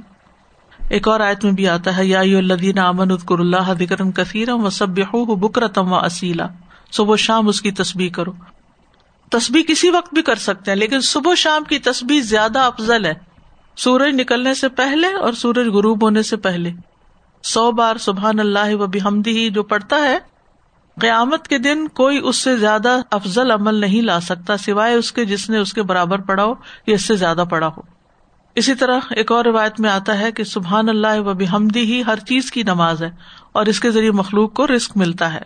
ایک 0.90 1.09
اور 1.09 1.20
آیت 1.20 1.44
میں 1.44 1.53
بھی 1.53 1.68
آتا 1.68 1.97
ہے، 1.97 2.07
یا 2.07 2.20
الدین 2.20 2.79
امن 2.79 3.11
ادکر 3.11 3.38
اللہ 3.38 3.73
ذکر 3.79 4.11
کثیر 4.11 4.49
و 4.51 4.70
سب 4.70 4.88
بکرتم 4.88 5.92
و 5.92 5.97
اصیلا 5.97 6.47
صبح 6.92 7.12
و 7.12 7.16
شام 7.16 7.49
اس 7.49 7.62
کی 7.62 7.70
تصبیح 7.70 8.11
کرو۔ 8.11 8.33
تصبیح 9.30 9.62
کسی 9.68 9.90
وقت 9.90 10.14
بھی 10.14 10.22
کر 10.22 10.34
سکتے 10.34 10.70
ہیں، 10.70 10.78
لیکن 10.78 11.00
صبح 11.00 11.34
شام 11.34 11.64
کی 11.64 11.78
تصبیح 11.78 12.20
زیادہ 12.20 12.58
افضل 12.58 13.04
ہے۔ 13.06 13.14
سورج 13.76 14.20
نکلنے 14.20 14.54
سے 14.54 14.68
پہلے 14.68 15.06
اور 15.06 15.32
سورج 15.32 15.68
غروب 15.68 16.02
ہونے 16.02 16.22
سے 16.22 16.37
پہلے۔ 16.37 16.70
سو 17.42 17.72
بار 17.72 17.96
سبحان 17.96 18.40
اللہ 18.40 18.74
و 18.74 18.87
بحمدی 18.87 19.50
جو 19.50 19.62
پڑھتا 19.62 19.96
ہے، 19.96 20.18
قیامت 21.00 21.48
کے 21.48 21.58
دن 21.58 21.88
کوئی 21.88 22.20
اس 22.24 22.37
سے 22.37 22.56
زیادہ 22.56 22.98
افضل 23.10 23.50
عمل 23.50 23.74
نہیں 23.74 24.02
لا 24.02 24.20
سکتا، 24.20 24.56
سوائے 24.56 24.94
اس 24.94 25.12
کے 25.12 25.24
جس 25.24 25.50
نے 25.50 25.58
اس 25.58 25.72
کے 25.72 25.82
برابر 25.82 26.18
پڑھا 26.18 26.44
ہو 26.44 26.54
یا 26.87 26.94
اس 26.94 27.02
سے 27.02 27.16
زیادہ 27.16 27.44
پڑھا 27.50 27.66
ہو۔ 27.66 27.80
اسی 28.54 28.74
طرح 28.74 29.00
ایک 29.10 29.32
اور 29.32 29.44
روایت 29.44 29.80
میں 29.80 29.90
آتا 29.90 30.18
ہے 30.18 30.32
کہ 30.32 30.44
سبحان 30.44 30.88
اللہ 30.88 31.18
و 31.18 31.34
بحمدی 31.34 31.80
ہی 31.80 32.02
ہر 32.06 32.18
چیز 32.18 32.52
کی 32.52 32.62
نماز 32.62 33.02
ہے 33.02 33.10
اور 33.52 33.66
اس 33.66 33.80
کے 33.80 33.90
ذریعے 33.90 34.10
مخلوق 34.10 34.54
کو 34.54 34.66
رسک 34.66 34.96
ملتا 34.96 35.34
ہے۔ 35.34 35.40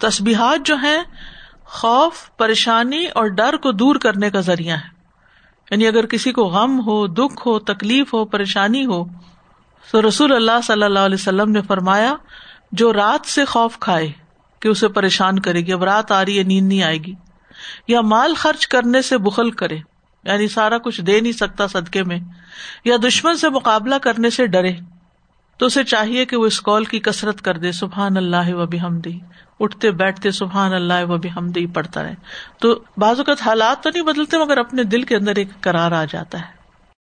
تسبیحات 0.00 0.66
جو 0.66 0.76
ہے 0.82 0.96
خوف، 1.72 2.36
پریشانی 2.36 3.06
اور 3.06 3.26
ڈر 3.26 3.56
کو 3.56 3.72
دور 3.72 3.96
کرنے 3.96 4.30
کا 4.30 4.40
ذریعہ 4.40 4.76
ہے۔ 4.76 4.88
یعنی 5.70 5.86
اگر 5.86 6.06
کسی 6.06 6.32
کو 6.32 6.44
غم 6.44 6.80
ہو، 6.86 7.06
دکھ 7.06 7.46
ہو، 7.46 7.58
تکلیف 7.58 8.14
ہو، 8.14 8.24
پریشانی 8.24 8.86
ہو، 8.86 9.04
تو 9.90 10.08
رسول 10.08 10.32
اللہ 10.32 10.60
صلی 10.64 10.82
اللہ 10.82 10.98
علیہ 10.98 11.14
وسلم 11.14 11.50
نے 11.50 11.62
فرمایا، 11.62 12.14
جو 12.72 12.92
رات 12.92 13.26
سے 13.26 13.44
خوف 13.44 13.78
کھائے، 13.78 14.12
کہ 14.60 14.68
اسے 14.68 14.88
پریشان 14.88 15.38
کرے 15.38 15.60
گی، 15.60 15.72
اب 15.72 15.84
رات 15.84 16.12
آ 16.12 16.24
رہی 16.24 16.38
ہے، 16.38 16.42
نیند 16.42 16.68
نہیں 16.68 16.82
آئے 16.82 16.98
گی۔ 16.98 17.14
یا 17.88 18.00
مال 18.00 18.34
خرچ 18.34 18.66
کرنے 18.66 19.02
سے 19.02 19.18
بخل 19.18 19.50
کرے 19.50 19.76
یعنی 20.24 20.48
سارا 20.48 20.78
کچھ 20.78 21.00
دے 21.00 21.20
نہیں 21.20 21.32
سکتا 21.32 21.68
صدقے 21.68 22.02
میں، 22.02 22.18
یا 22.84 22.96
دشمن 23.08 23.36
سے 23.36 23.48
مقابلہ 23.48 23.94
کرنے 23.94 24.30
سے 24.30 24.46
ڈرے۔ 24.46 24.72
تو 25.60 25.66
اسے 25.66 25.84
چاہیے 25.84 26.24
کہ 26.24 26.36
وہ 26.36 26.46
اس 26.46 26.60
کال 26.60 26.84
کی 26.84 26.98
کسرت 26.98 27.42
کر 27.42 27.58
دے، 27.58 27.72
سبحان 27.72 28.16
اللہ 28.16 28.54
و 28.54 28.66
بھی 28.66 28.80
ہم 28.80 29.00
اٹھتے، 29.60 29.90
بیٹھتے، 29.90 30.30
سبحان 30.30 30.72
اللہ 30.72 31.04
و 31.08 31.16
بھی 31.16 31.30
ہم 31.36 31.52
پڑھتا 31.72 32.02
رہے۔ 32.02 32.14
تو 32.60 32.80
بعض 32.96 33.18
اوقات 33.18 33.42
حالات 33.46 33.82
تو 33.82 33.90
نہیں 33.90 34.02
بدلتے 34.02 34.38
مگر 34.38 34.58
اپنے 34.58 34.84
دل 34.84 35.02
کے 35.02 35.16
اندر 35.16 35.36
ایک 35.36 35.48
کرار 35.60 35.92
آ 35.92 36.04
جاتا 36.04 36.38
ہے۔ 36.38 36.59